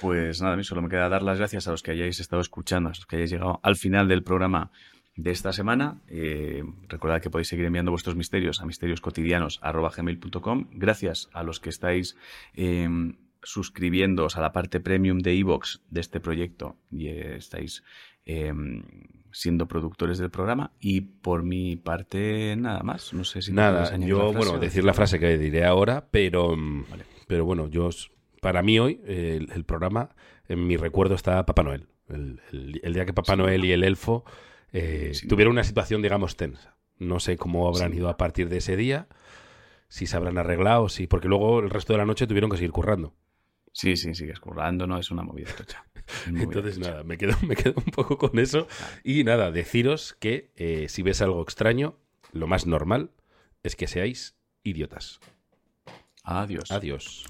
[0.00, 2.42] Pues nada, a mí solo me queda dar las gracias a los que hayáis estado
[2.42, 4.70] escuchando, a los que hayáis llegado al final del programa
[5.16, 6.00] de esta semana.
[6.08, 10.68] Eh, recordad que podéis seguir enviando vuestros misterios a misterioscotidianos.gmail.com.
[10.72, 12.16] Gracias a los que estáis
[12.54, 12.88] eh,
[13.42, 17.82] suscribiéndoos a la parte premium de iVoox de este proyecto y eh, estáis
[18.26, 18.52] eh,
[19.36, 20.72] siendo productores del programa.
[20.80, 23.12] Y por mi parte, nada más.
[23.12, 26.56] No sé si Nada, yo, la frase bueno, decir la frase que diré ahora, pero,
[26.56, 27.04] mm, Vale.
[27.28, 27.90] pero bueno, yo,
[28.40, 30.10] para mí hoy, eh, el, el programa,
[30.48, 31.86] en mi recuerdo está Papá Noel.
[32.08, 34.24] El, el- el día que Papá Noel y el elfo
[34.72, 36.76] eh, tuvieron una situación, digamos, tensa.
[36.98, 39.06] No sé cómo habrán ido a partir de ese día,
[39.88, 42.72] si se habrán arreglado, si, porque luego el resto de la noche tuvieron que seguir
[42.72, 43.12] currando.
[43.76, 44.98] Sí, sí, sigues currando, ¿no?
[44.98, 45.84] Es una movida tocha.
[46.28, 46.90] Una movida Entonces, tocha.
[46.92, 48.66] nada, me quedo, me quedo un poco con eso.
[49.04, 51.98] Y nada, deciros que eh, si ves algo extraño,
[52.32, 53.10] lo más normal
[53.62, 55.20] es que seáis idiotas.
[56.24, 56.70] Adiós.
[56.70, 57.26] Adiós.